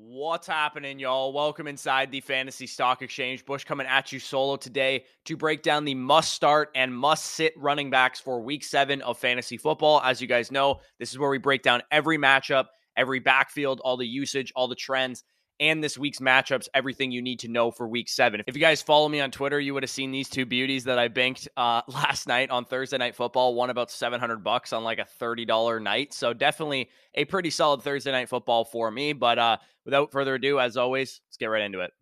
What's 0.00 0.46
happening, 0.46 1.00
y'all? 1.00 1.32
Welcome 1.32 1.66
inside 1.66 2.12
the 2.12 2.20
Fantasy 2.20 2.68
Stock 2.68 3.02
Exchange. 3.02 3.44
Bush 3.44 3.64
coming 3.64 3.88
at 3.88 4.12
you 4.12 4.20
solo 4.20 4.56
today 4.56 5.04
to 5.24 5.36
break 5.36 5.64
down 5.64 5.84
the 5.84 5.96
must 5.96 6.32
start 6.32 6.70
and 6.76 6.96
must 6.96 7.24
sit 7.24 7.52
running 7.56 7.90
backs 7.90 8.20
for 8.20 8.40
week 8.40 8.62
seven 8.62 9.02
of 9.02 9.18
fantasy 9.18 9.56
football. 9.56 10.00
As 10.00 10.20
you 10.22 10.28
guys 10.28 10.52
know, 10.52 10.78
this 11.00 11.10
is 11.10 11.18
where 11.18 11.30
we 11.30 11.38
break 11.38 11.62
down 11.62 11.82
every 11.90 12.16
matchup, 12.16 12.66
every 12.96 13.18
backfield, 13.18 13.80
all 13.80 13.96
the 13.96 14.06
usage, 14.06 14.52
all 14.54 14.68
the 14.68 14.76
trends, 14.76 15.24
and 15.60 15.82
this 15.82 15.98
week's 15.98 16.18
matchups, 16.18 16.68
everything 16.74 17.10
you 17.10 17.22
need 17.22 17.40
to 17.40 17.48
know 17.48 17.70
for 17.70 17.88
week 17.88 18.08
seven. 18.08 18.42
If 18.46 18.54
you 18.54 18.60
guys 18.60 18.82
follow 18.82 19.08
me 19.08 19.20
on 19.20 19.30
Twitter, 19.30 19.58
you 19.58 19.74
would 19.74 19.82
have 19.82 19.90
seen 19.90 20.10
these 20.10 20.28
two 20.28 20.46
beauties 20.46 20.84
that 20.84 20.98
I 20.98 21.08
banked 21.08 21.48
uh, 21.56 21.82
last 21.88 22.26
night 22.28 22.50
on 22.50 22.64
Thursday 22.64 22.98
Night 22.98 23.14
Football. 23.16 23.54
won 23.54 23.70
about 23.70 23.90
700 23.90 24.44
bucks 24.44 24.72
on 24.72 24.84
like 24.84 24.98
a 24.98 25.06
$30 25.20 25.82
night. 25.82 26.12
So 26.12 26.32
definitely 26.32 26.90
a 27.14 27.24
pretty 27.24 27.50
solid 27.50 27.82
Thursday 27.82 28.12
Night 28.12 28.28
Football 28.28 28.64
for 28.64 28.90
me. 28.90 29.12
But 29.12 29.38
uh, 29.38 29.56
without 29.84 30.12
further 30.12 30.34
ado, 30.34 30.60
as 30.60 30.76
always, 30.76 31.20
let's 31.28 31.36
get 31.36 31.46
right 31.46 31.62
into 31.62 31.80
it. 31.80 31.92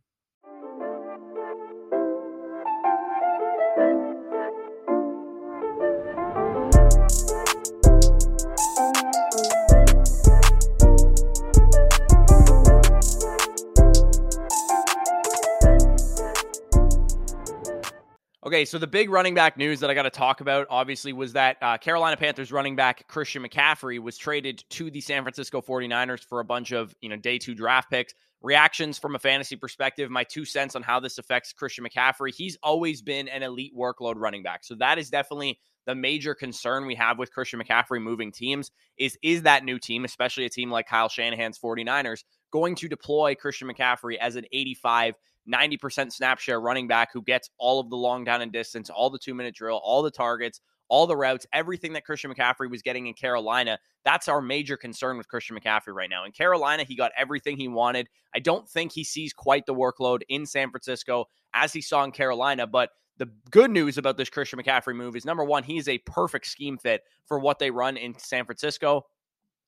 Okay, 18.46 18.64
so 18.64 18.78
the 18.78 18.86
big 18.86 19.10
running 19.10 19.34
back 19.34 19.56
news 19.56 19.80
that 19.80 19.90
I 19.90 19.94
got 19.94 20.04
to 20.04 20.10
talk 20.10 20.40
about, 20.40 20.68
obviously, 20.70 21.12
was 21.12 21.32
that 21.32 21.56
uh, 21.60 21.78
Carolina 21.78 22.16
Panthers 22.16 22.52
running 22.52 22.76
back 22.76 23.08
Christian 23.08 23.42
McCaffrey 23.42 23.98
was 23.98 24.16
traded 24.16 24.62
to 24.70 24.88
the 24.88 25.00
San 25.00 25.24
Francisco 25.24 25.60
49ers 25.60 26.24
for 26.24 26.38
a 26.38 26.44
bunch 26.44 26.70
of, 26.70 26.94
you 27.00 27.08
know, 27.08 27.16
day 27.16 27.38
two 27.38 27.56
draft 27.56 27.90
picks. 27.90 28.14
Reactions 28.42 29.00
from 29.00 29.16
a 29.16 29.18
fantasy 29.18 29.56
perspective, 29.56 30.12
my 30.12 30.22
two 30.22 30.44
cents 30.44 30.76
on 30.76 30.84
how 30.84 31.00
this 31.00 31.18
affects 31.18 31.52
Christian 31.52 31.84
McCaffrey. 31.84 32.32
He's 32.32 32.56
always 32.62 33.02
been 33.02 33.26
an 33.26 33.42
elite 33.42 33.72
workload 33.76 34.14
running 34.14 34.44
back. 34.44 34.62
So 34.62 34.76
that 34.76 34.96
is 34.96 35.10
definitely 35.10 35.58
the 35.84 35.96
major 35.96 36.32
concern 36.32 36.86
we 36.86 36.94
have 36.94 37.18
with 37.18 37.32
Christian 37.32 37.60
McCaffrey 37.60 38.00
moving 38.00 38.30
teams 38.30 38.70
is 38.96 39.18
is 39.22 39.42
that 39.42 39.64
new 39.64 39.80
team, 39.80 40.04
especially 40.04 40.44
a 40.44 40.50
team 40.50 40.70
like 40.70 40.86
Kyle 40.86 41.08
Shanahan's 41.08 41.58
49ers, 41.58 42.22
going 42.52 42.76
to 42.76 42.88
deploy 42.88 43.34
Christian 43.34 43.68
McCaffrey 43.68 44.18
as 44.18 44.36
an 44.36 44.44
85 44.52 45.16
90% 45.52 46.12
snap 46.12 46.38
share 46.38 46.60
running 46.60 46.88
back 46.88 47.10
who 47.12 47.22
gets 47.22 47.50
all 47.58 47.80
of 47.80 47.90
the 47.90 47.96
long 47.96 48.24
down 48.24 48.42
and 48.42 48.52
distance, 48.52 48.90
all 48.90 49.10
the 49.10 49.18
two 49.18 49.34
minute 49.34 49.54
drill, 49.54 49.80
all 49.82 50.02
the 50.02 50.10
targets, 50.10 50.60
all 50.88 51.06
the 51.06 51.16
routes, 51.16 51.46
everything 51.52 51.92
that 51.92 52.04
Christian 52.04 52.32
McCaffrey 52.32 52.70
was 52.70 52.82
getting 52.82 53.06
in 53.06 53.14
Carolina. 53.14 53.78
That's 54.04 54.28
our 54.28 54.40
major 54.40 54.76
concern 54.76 55.18
with 55.18 55.28
Christian 55.28 55.58
McCaffrey 55.58 55.94
right 55.94 56.10
now. 56.10 56.24
In 56.24 56.32
Carolina, 56.32 56.84
he 56.84 56.94
got 56.94 57.12
everything 57.16 57.56
he 57.56 57.68
wanted. 57.68 58.08
I 58.34 58.38
don't 58.38 58.68
think 58.68 58.92
he 58.92 59.04
sees 59.04 59.32
quite 59.32 59.66
the 59.66 59.74
workload 59.74 60.22
in 60.28 60.46
San 60.46 60.70
Francisco 60.70 61.26
as 61.54 61.72
he 61.72 61.80
saw 61.80 62.04
in 62.04 62.12
Carolina, 62.12 62.66
but 62.66 62.90
the 63.18 63.30
good 63.50 63.70
news 63.70 63.98
about 63.98 64.16
this 64.16 64.28
Christian 64.28 64.58
McCaffrey 64.58 64.94
move 64.94 65.16
is 65.16 65.24
number 65.24 65.44
one, 65.44 65.62
he's 65.62 65.88
a 65.88 65.98
perfect 65.98 66.46
scheme 66.46 66.76
fit 66.76 67.02
for 67.24 67.38
what 67.38 67.58
they 67.58 67.70
run 67.70 67.96
in 67.96 68.16
San 68.18 68.44
Francisco. 68.44 69.06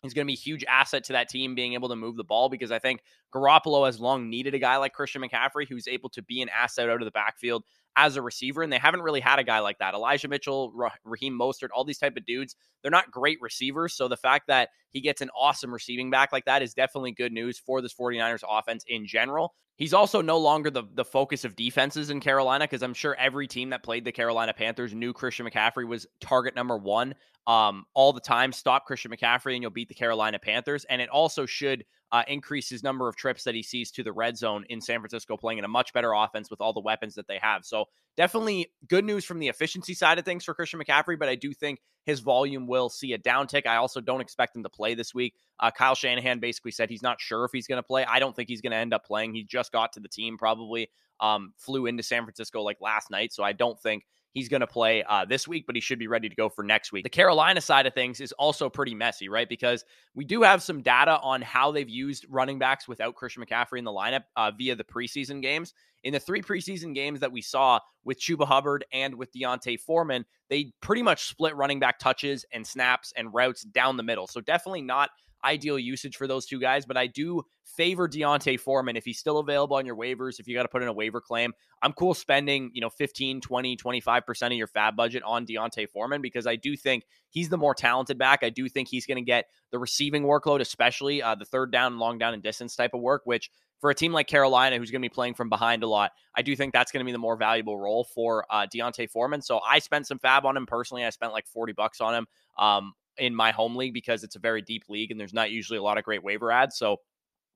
He's 0.03 0.15
going 0.15 0.25
to 0.27 0.31
be 0.31 0.35
a 0.35 0.37
huge 0.37 0.65
asset 0.69 1.03
to 1.05 1.13
that 1.15 1.29
team 1.29 1.57
being 1.57 1.75
able 1.75 1.89
to 1.89 1.97
move 1.97 2.17
the 2.17 2.25
ball 2.25 2.49
because 2.49 2.71
I 2.71 2.79
think 2.79 3.03
Garoppolo 3.35 3.85
has 3.87 3.99
long 3.99 4.31
needed 4.31 4.55
a 4.55 4.59
guy 4.59 4.77
like 4.77 4.93
Christian 4.93 5.23
McCaffrey 5.23 5.69
who's 5.69 5.89
able 5.89 6.09
to 6.11 6.23
be 6.23 6.41
an 6.41 6.49
asset 6.49 6.89
out 6.89 7.03
of 7.03 7.05
the 7.05 7.11
backfield 7.11 7.65
as 7.97 8.15
a 8.15 8.23
receiver, 8.23 8.63
and 8.63 8.73
they 8.73 8.79
haven't 8.79 9.03
really 9.03 9.19
had 9.19 9.41
a 9.41 9.45
guy 9.45 9.59
like 9.59 9.79
that. 9.79 9.95
Elijah 9.95 10.29
Mitchell, 10.29 10.73
Raheem 11.05 11.37
Mostert, 11.37 11.71
all 11.75 11.85
these 11.85 11.99
type 11.99 12.17
of 12.17 12.25
dudes, 12.25 12.55
they're 12.81 12.93
not 12.93 13.11
great 13.11 13.39
receivers. 13.41 13.93
So 13.95 14.07
the 14.07 14.17
fact 14.17 14.47
that 14.47 14.69
he 14.91 15.01
gets 15.01 15.21
an 15.21 15.31
awesome 15.37 15.73
receiving 15.73 16.09
back 16.09 16.31
like 16.33 16.45
that 16.45 16.63
is 16.63 16.75
definitely 16.75 17.11
good 17.11 17.33
news 17.33 17.59
for 17.59 17.83
this 17.83 17.93
49ers 17.93 18.45
offense 18.49 18.85
in 18.87 19.05
general. 19.05 19.53
He's 19.79 19.95
also 19.95 20.21
no 20.21 20.39
longer 20.39 20.71
the, 20.71 20.83
the 20.95 21.05
focus 21.05 21.45
of 21.45 21.55
defenses 21.55 22.11
in 22.11 22.19
Carolina 22.19 22.65
because 22.65 22.83
I'm 22.83 22.95
sure 22.95 23.15
every 23.15 23.47
team 23.47 23.71
that 23.71 23.85
played 23.85 24.05
the 24.05 24.11
Carolina 24.11 24.53
Panthers 24.53 24.93
knew 24.93 25.13
Christian 25.13 25.47
McCaffrey 25.47 25.87
was 25.87 26.05
target 26.21 26.57
number 26.57 26.77
one 26.77 27.15
um, 27.47 27.87
all 27.95 28.13
the 28.13 28.21
time. 28.21 28.51
Stop 28.51 28.87
Christian 28.87 29.13
McCaffrey 29.13 29.55
and 29.55 29.63
you'll 29.63 29.71
beat 29.71 29.89
the 29.89 29.95
Carolina 29.95 30.41
Panthers. 30.41 30.85
And 30.91 31.01
it 31.01 31.09
also 31.09 31.47
should 31.47 31.85
uh, 32.11 32.25
increase 32.27 32.69
his 32.69 32.83
number 32.83 33.09
of 33.09 33.15
trips 33.15 33.45
that 33.45 33.55
he 33.55 33.63
sees 33.63 33.93
to 33.93 34.03
the 34.03 34.13
red 34.13 34.37
zone 34.37 34.65
in 34.69 34.81
San 34.81 34.99
Francisco, 34.99 35.37
playing 35.37 35.59
in 35.59 35.65
a 35.65 35.69
much 35.69 35.93
better 35.93 36.13
offense 36.13 36.51
with 36.51 36.61
all 36.61 36.73
the 36.73 36.81
weapons 36.81 37.15
that 37.15 37.29
they 37.29 37.39
have. 37.41 37.65
So, 37.65 37.85
definitely 38.19 38.73
good 38.89 39.05
news 39.05 39.25
from 39.25 39.39
the 39.39 39.47
efficiency 39.47 39.95
side 39.95 40.19
of 40.19 40.25
things 40.25 40.45
for 40.45 40.53
Christian 40.53 40.81
McCaffrey, 40.81 41.17
but 41.17 41.29
I 41.29 41.37
do 41.37 41.55
think 41.55 41.81
his 42.05 42.19
volume 42.19 42.67
will 42.67 42.89
see 42.89 43.13
a 43.13 43.19
downtick. 43.19 43.65
I 43.65 43.77
also 43.77 44.01
don't 44.01 44.21
expect 44.21 44.57
him 44.57 44.65
to 44.65 44.69
play 44.69 44.95
this 44.95 45.15
week. 45.15 45.35
Uh, 45.61 45.71
Kyle 45.71 45.95
Shanahan 45.95 46.41
basically 46.41 46.73
said 46.73 46.91
he's 46.91 47.03
not 47.03 47.21
sure 47.21 47.45
if 47.45 47.53
he's 47.53 47.69
going 47.69 47.79
to 47.79 47.87
play. 47.87 48.05
I 48.05 48.19
don't 48.19 48.35
think 48.35 48.49
he's 48.49 48.61
going 48.61 48.73
to 48.73 48.77
end 48.77 48.93
up 48.93 49.07
playing. 49.07 49.35
He 49.35 49.45
just 49.45 49.71
got 49.71 49.93
to 49.93 50.01
the 50.01 50.09
team, 50.09 50.37
probably 50.37 50.91
um, 51.21 51.53
flew 51.59 51.87
into 51.87 52.03
San 52.03 52.25
Francisco 52.25 52.61
like 52.63 52.79
last 52.81 53.09
night. 53.09 53.33
So, 53.33 53.45
I 53.45 53.53
don't 53.53 53.81
think 53.81 54.05
he's 54.35 54.49
going 54.49 54.61
to 54.61 54.67
play 54.67 55.03
uh, 55.09 55.25
this 55.25 55.49
week, 55.49 55.65
but 55.67 55.75
he 55.75 55.81
should 55.81 55.99
be 55.99 56.07
ready 56.07 56.29
to 56.29 56.35
go 56.35 56.49
for 56.49 56.63
next 56.63 56.93
week. 56.93 57.05
The 57.05 57.11
Carolina 57.11 57.61
side 57.61 57.87
of 57.87 57.95
things 57.95 58.21
is 58.21 58.33
also 58.33 58.69
pretty 58.69 58.95
messy, 58.95 59.29
right? 59.29 59.49
Because 59.49 59.85
we 60.15 60.25
do 60.25 60.43
have 60.43 60.63
some 60.63 60.83
data 60.83 61.19
on 61.21 61.43
how 61.43 61.73
they've 61.73 61.89
used 61.89 62.27
running 62.29 62.59
backs 62.59 62.87
without 62.87 63.15
Christian 63.15 63.45
McCaffrey 63.45 63.79
in 63.79 63.85
the 63.85 63.93
lineup 63.93 64.25
uh, 64.37 64.51
via 64.57 64.77
the 64.77 64.85
preseason 64.85 65.43
games. 65.43 65.75
In 66.05 66.13
the 66.13 66.21
three 66.21 66.43
preseason 66.43 66.95
games 66.95 67.21
that 67.21 67.33
we 67.33 67.43
saw 67.43 67.81
with 68.05 68.21
Chuba 68.21 68.47
Hubbard 68.47 68.85
and 68.93 69.17
with 69.17 69.33
D'Onta 69.33 69.81
Foreman, 69.81 70.25
they 70.49 70.73
pretty 70.81 71.03
much 71.03 71.27
split 71.27 71.57
running 71.57 71.81
back 71.81 71.99
touches 71.99 72.45
and 72.53 72.67
snaps 72.67 73.13
and 73.17 73.35
routes 73.35 73.63
down 73.63 73.97
the 73.97 74.05
middle. 74.05 74.29
So 74.29 74.41
definitely 74.41 74.83
not 74.83 75.11
ideal 75.45 75.79
usage 75.79 76.17
for 76.17 76.27
those 76.27 76.47
two 76.47 76.61
guys, 76.61 76.87
but 76.87 76.97
I 76.97 77.07
do 77.07 77.43
favor 77.65 78.09
D'Onta 78.09 78.59
Foreman 78.59 78.97
if 78.97 79.05
he's 79.05 79.19
still 79.19 79.39
available 79.39 79.77
on 79.77 79.87
your 79.87 79.97
waivers. 79.97 80.41
If 80.41 80.49
you 80.49 80.55
got 80.55 80.63
to 80.63 80.69
put 80.69 80.83
in 80.83 80.89
a 80.89 80.93
waiver 80.93 81.21
claim, 81.21 81.53
I'm 81.83 81.93
cool 81.93 82.15
spending, 82.15 82.71
you 82.73 82.81
know, 82.81 82.91
15, 82.91 83.41
20, 83.41 83.77
25% 83.77 84.47
of 84.47 84.53
your 84.53 84.67
fab 84.67 84.97
budget 84.97 85.23
on 85.25 85.45
D'Onta 85.45 85.89
Foreman 85.89 86.23
because 86.23 86.47
I 86.47 86.57
do 86.57 86.77
think 86.77 87.05
he's 87.31 87.49
the 87.49 87.59
more 87.59 87.75
talented 87.75 88.19
back. 88.19 88.41
I 88.43 88.51
do 88.51 88.69
think 88.69 88.89
he's 88.89 89.07
going 89.07 89.19
to 89.19 89.25
get 89.25 89.47
the 89.71 89.79
receiving 89.79 90.25
workload, 90.25 90.61
especially 90.61 91.23
uh, 91.23 91.35
the 91.35 91.45
third 91.45 91.71
down, 91.71 91.99
long 91.99 92.19
down, 92.19 92.35
and 92.35 92.43
distance 92.43 92.75
type 92.75 92.95
of 92.95 93.01
work, 93.01 93.23
which 93.25 93.51
for 93.81 93.91
a 93.91 93.95
team 93.95 94.13
like 94.13 94.27
Carolina, 94.27 94.77
who's 94.77 94.91
going 94.91 95.03
to 95.03 95.09
be 95.09 95.13
playing 95.13 95.35
from 95.35 95.49
behind 95.49 95.83
a 95.83 95.87
lot, 95.87 96.13
I 96.35 96.43
do 96.43 96.57
think 96.57 96.73
that's 96.73 96.91
going 96.91 97.01
to 97.01 97.05
be 97.05 97.13
the 97.13 97.19
more 97.19 97.37
valuable 97.37 97.79
role 97.79 98.05
for 98.13 98.45
uh, 98.51 98.67
D'Onta 98.67 99.09
Foreman. 99.09 99.41
So 99.41 99.61
I 99.61 99.79
spent 99.79 100.07
some 100.07 100.19
fab 100.19 100.45
on 100.45 100.57
him 100.57 100.67
personally. 100.67 101.05
I 101.05 101.11
spent 101.11 101.33
like 101.33 101.47
40 101.47 101.75
bucks 101.75 102.01
on 102.01 102.15
him. 102.15 102.27
Um, 102.59 102.93
in 103.19 103.35
my 103.35 103.51
home 103.51 103.77
league 103.77 103.95
because 103.95 104.25
it's 104.25 104.37
a 104.37 104.39
very 104.41 104.63
deep 104.63 104.85
league 104.89 105.11
and 105.11 105.19
there's 105.19 105.35
not 105.35 105.51
usually 105.51 105.79
a 105.79 105.83
lot 105.83 105.99
of 105.99 106.05
great 106.05 106.23
waiver 106.23 106.51
ads. 106.51 106.77
So 106.77 106.99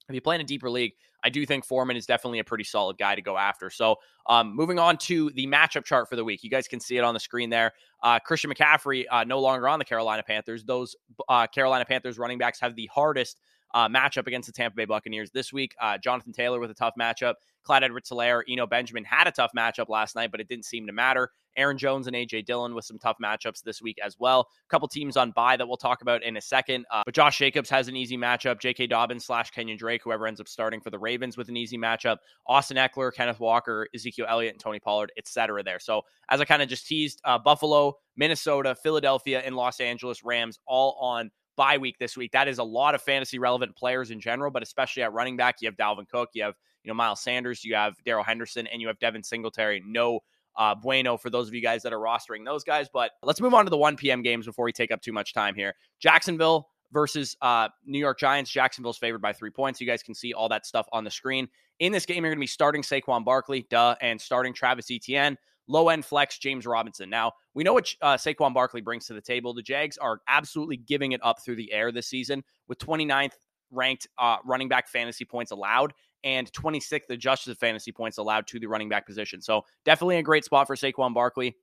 if 0.09 0.15
you 0.15 0.21
play 0.21 0.35
in 0.35 0.41
a 0.41 0.45
deeper 0.45 0.71
league, 0.71 0.93
I 1.25 1.31
do 1.31 1.47
think 1.47 1.65
Foreman 1.65 1.97
is 1.97 2.07
definitely 2.07 2.41
a 2.41 2.45
pretty 2.45 2.65
solid 2.65 2.99
guy 2.99 3.15
to 3.15 3.23
go 3.23 3.37
after. 3.39 3.71
So, 3.71 3.97
um, 4.27 4.55
moving 4.55 4.79
on 4.79 4.97
to 4.99 5.31
the 5.31 5.47
matchup 5.47 5.85
chart 5.85 6.09
for 6.09 6.17
the 6.17 6.25
week, 6.25 6.43
you 6.43 6.51
guys 6.51 6.67
can 6.67 6.81
see 6.81 6.97
it 6.97 7.05
on 7.05 7.15
the 7.15 7.21
screen 7.21 7.51
there. 7.51 7.73
Uh, 8.03 8.19
Christian 8.19 8.53
McCaffrey 8.53 9.05
uh, 9.11 9.25
no 9.25 9.41
longer 9.41 9.69
on 9.69 9.79
the 9.79 9.85
Carolina 9.85 10.23
Panthers. 10.27 10.65
Those 10.65 10.97
uh, 11.29 11.47
Carolina 11.47 11.85
Panthers 11.85 12.19
running 12.19 12.39
backs 12.39 12.59
have 12.61 12.75
the 12.75 12.91
hardest 12.93 13.41
uh, 13.75 13.89
matchup 13.89 14.27
against 14.27 14.47
the 14.47 14.53
Tampa 14.53 14.77
Bay 14.77 14.85
Buccaneers 14.85 15.31
this 15.31 15.53
week. 15.53 15.75
Uh, 15.81 15.97
Jonathan 15.99 16.33
Taylor 16.33 16.61
with 16.61 16.71
a 16.71 16.75
tough 16.75 16.95
matchup. 17.01 17.35
Clyde 17.63 17.85
Edwards 17.85 18.11
Helaire, 18.11 18.43
Eno 18.49 18.67
Benjamin 18.67 19.05
had 19.05 19.27
a 19.27 19.33
tough 19.33 19.53
matchup 19.57 19.89
last 19.89 20.17
night, 20.17 20.31
but 20.31 20.41
it 20.41 20.49
didn't 20.49 20.65
seem 20.65 20.87
to 20.87 20.93
matter. 20.93 21.31
Aaron 21.57 21.79
Jones 21.79 22.07
and 22.07 22.17
AJ 22.17 22.47
Dillon 22.47 22.75
with 22.75 22.85
some 22.85 22.99
tough 22.99 23.17
matchups 23.23 23.63
this 23.63 23.83
week 23.83 23.99
as 24.05 24.19
well. 24.19 24.41
A 24.41 24.69
couple 24.69 24.89
teams 24.89 25.17
on 25.17 25.31
bye 25.33 25.57
that 25.57 25.67
we'll 25.67 25.77
talk 25.77 26.03
about 26.03 26.23
in 26.23 26.37
a 26.37 26.41
second. 26.41 26.87
Uh, 26.91 27.03
but 27.05 27.15
Josh 27.15 27.39
Jacobs 27.39 27.71
has 27.71 27.89
an 27.89 27.97
easy 27.97 28.17
matchup. 28.17 28.61
J.K. 28.61 28.87
Dobbins 28.89 29.25
slash 29.25 29.51
Kenyon 29.51 29.77
Drake, 29.77 30.03
whoever 30.05 30.27
ends 30.27 30.41
up 30.41 30.49
starting 30.49 30.81
for 30.81 30.91
the 30.91 30.99
Ravens 30.99 31.37
with 31.37 31.49
an 31.49 31.57
easy 31.57 31.79
matchup. 31.79 32.19
Austin 32.47 32.77
Ekeler, 32.77 33.13
Kenneth 33.13 33.41
Walker, 33.41 33.89
Ezekiel 33.95 34.27
Elliott, 34.29 34.55
and 34.55 34.61
Tony 34.61 34.81
Pollard, 34.81 35.13
etc. 35.17 35.63
There. 35.63 35.79
So 35.79 36.03
as 36.29 36.41
I 36.41 36.45
kind 36.45 36.63
of 36.63 36.69
just 36.69 36.87
teased, 36.87 37.21
uh, 37.25 37.39
Buffalo, 37.39 37.97
Minnesota, 38.17 38.75
Philadelphia, 38.75 39.43
and 39.45 39.57
Los 39.57 39.81
Angeles 39.81 40.23
Rams 40.25 40.59
all 40.67 40.97
on 41.01 41.31
bye 41.57 41.79
week 41.79 41.99
this 41.99 42.17
week. 42.17 42.33
That 42.33 42.49
is 42.49 42.59
a 42.59 42.65
lot 42.65 42.95
of 42.95 43.03
fantasy 43.03 43.39
relevant 43.39 43.77
players 43.77 44.11
in 44.11 44.21
general, 44.21 44.51
but 44.51 44.63
especially 44.63 45.03
at 45.03 45.13
running 45.13 45.37
back, 45.37 45.57
you 45.61 45.69
have 45.69 45.77
Dalvin 45.77 46.09
Cook, 46.09 46.31
you 46.35 46.43
have 46.43 46.55
you 46.83 46.89
know 46.89 46.95
Miles 46.95 47.21
Sanders, 47.21 47.65
you 47.65 47.75
have 47.75 47.95
Darrell 48.05 48.25
Henderson, 48.25 48.67
and 48.67 48.81
you 48.81 48.89
have 48.89 48.99
Devin 48.99 49.23
Singletary. 49.23 49.83
No 49.87 50.21
uh, 50.57 50.75
bueno 50.75 51.17
for 51.17 51.31
those 51.31 51.49
of 51.49 51.55
you 51.55 51.61
guys 51.61 51.83
that 51.83 51.93
are 51.93 51.99
rostering 51.99 52.45
those 52.45 52.65
guys. 52.65 52.89
But 52.93 53.13
let's 53.23 53.41
move 53.41 53.55
on 53.55 53.65
to 53.65 53.71
the 53.71 53.77
1 53.77 53.97
p.m. 53.97 54.23
games 54.23 54.47
before 54.47 54.65
we 54.65 54.73
take 54.73 54.91
up 54.91 55.01
too 55.01 55.13
much 55.13 55.33
time 55.33 55.55
here. 55.55 55.75
Jacksonville 55.99 56.69
versus 56.93 57.37
uh, 57.41 57.69
New 57.85 57.99
York 57.99 58.19
Giants. 58.19 58.51
Jacksonville's 58.51 58.99
favored 58.99 59.23
by 59.23 59.33
three 59.33 59.51
points. 59.51 59.81
You 59.81 59.87
guys 59.87 60.03
can 60.03 60.15
see 60.15 60.33
all 60.33 60.49
that 60.51 60.67
stuff 60.67 60.87
on 60.93 61.05
the 61.05 61.11
screen. 61.11 61.49
In 61.79 61.91
this 61.91 62.07
game, 62.07 62.23
you're 62.23 62.31
going 62.31 62.39
to 62.39 62.41
be 62.41 62.47
starting 62.47 62.83
Saquon 62.83 63.25
Barkley, 63.25 63.67
duh, 63.71 63.97
and 64.01 64.21
starting 64.21 64.53
Travis 64.53 64.91
Etienne. 64.91 65.37
Low 65.69 65.89
end 65.89 66.05
flex, 66.05 66.39
James 66.39 66.67
Robinson. 66.67 67.09
Now, 67.09 67.33
we 67.55 67.65
know 67.65 67.73
what 67.73 67.89
uh, 68.03 68.17
Saquon 68.17 68.53
Barkley 68.53 68.81
brings 68.81 69.07
to 69.07 69.15
the 69.15 69.21
table. 69.21 69.55
The 69.55 69.63
Jags 69.63 69.97
are 69.97 70.21
absolutely 70.29 70.77
giving 70.77 71.13
it 71.13 71.21
up 71.23 71.43
through 71.43 71.57
the 71.57 71.73
air 71.73 71.93
this 71.93 72.09
season 72.09 72.43
with 72.69 72.79
29th 72.79 73.33
ranked 73.71 74.07
uh, 74.19 74.37
running 74.45 74.69
back 74.69 74.89
fantasy 74.89 75.25
points 75.25 75.51
allowed 75.51 75.95
and 76.25 76.51
26th 76.53 77.11
adjusted 77.11 77.57
fantasy 77.59 77.93
points 77.93 78.19
allowed 78.19 78.47
to 78.49 78.59
the 78.59 78.67
running 78.67 78.89
back 78.89 79.07
position. 79.07 79.41
So 79.41 79.63
definitely 79.85 80.17
a 80.19 80.23
great 80.23 80.45
spot 80.45 80.67
for 80.67 80.77
Saquon 80.77 81.15
Barkley 81.15 81.57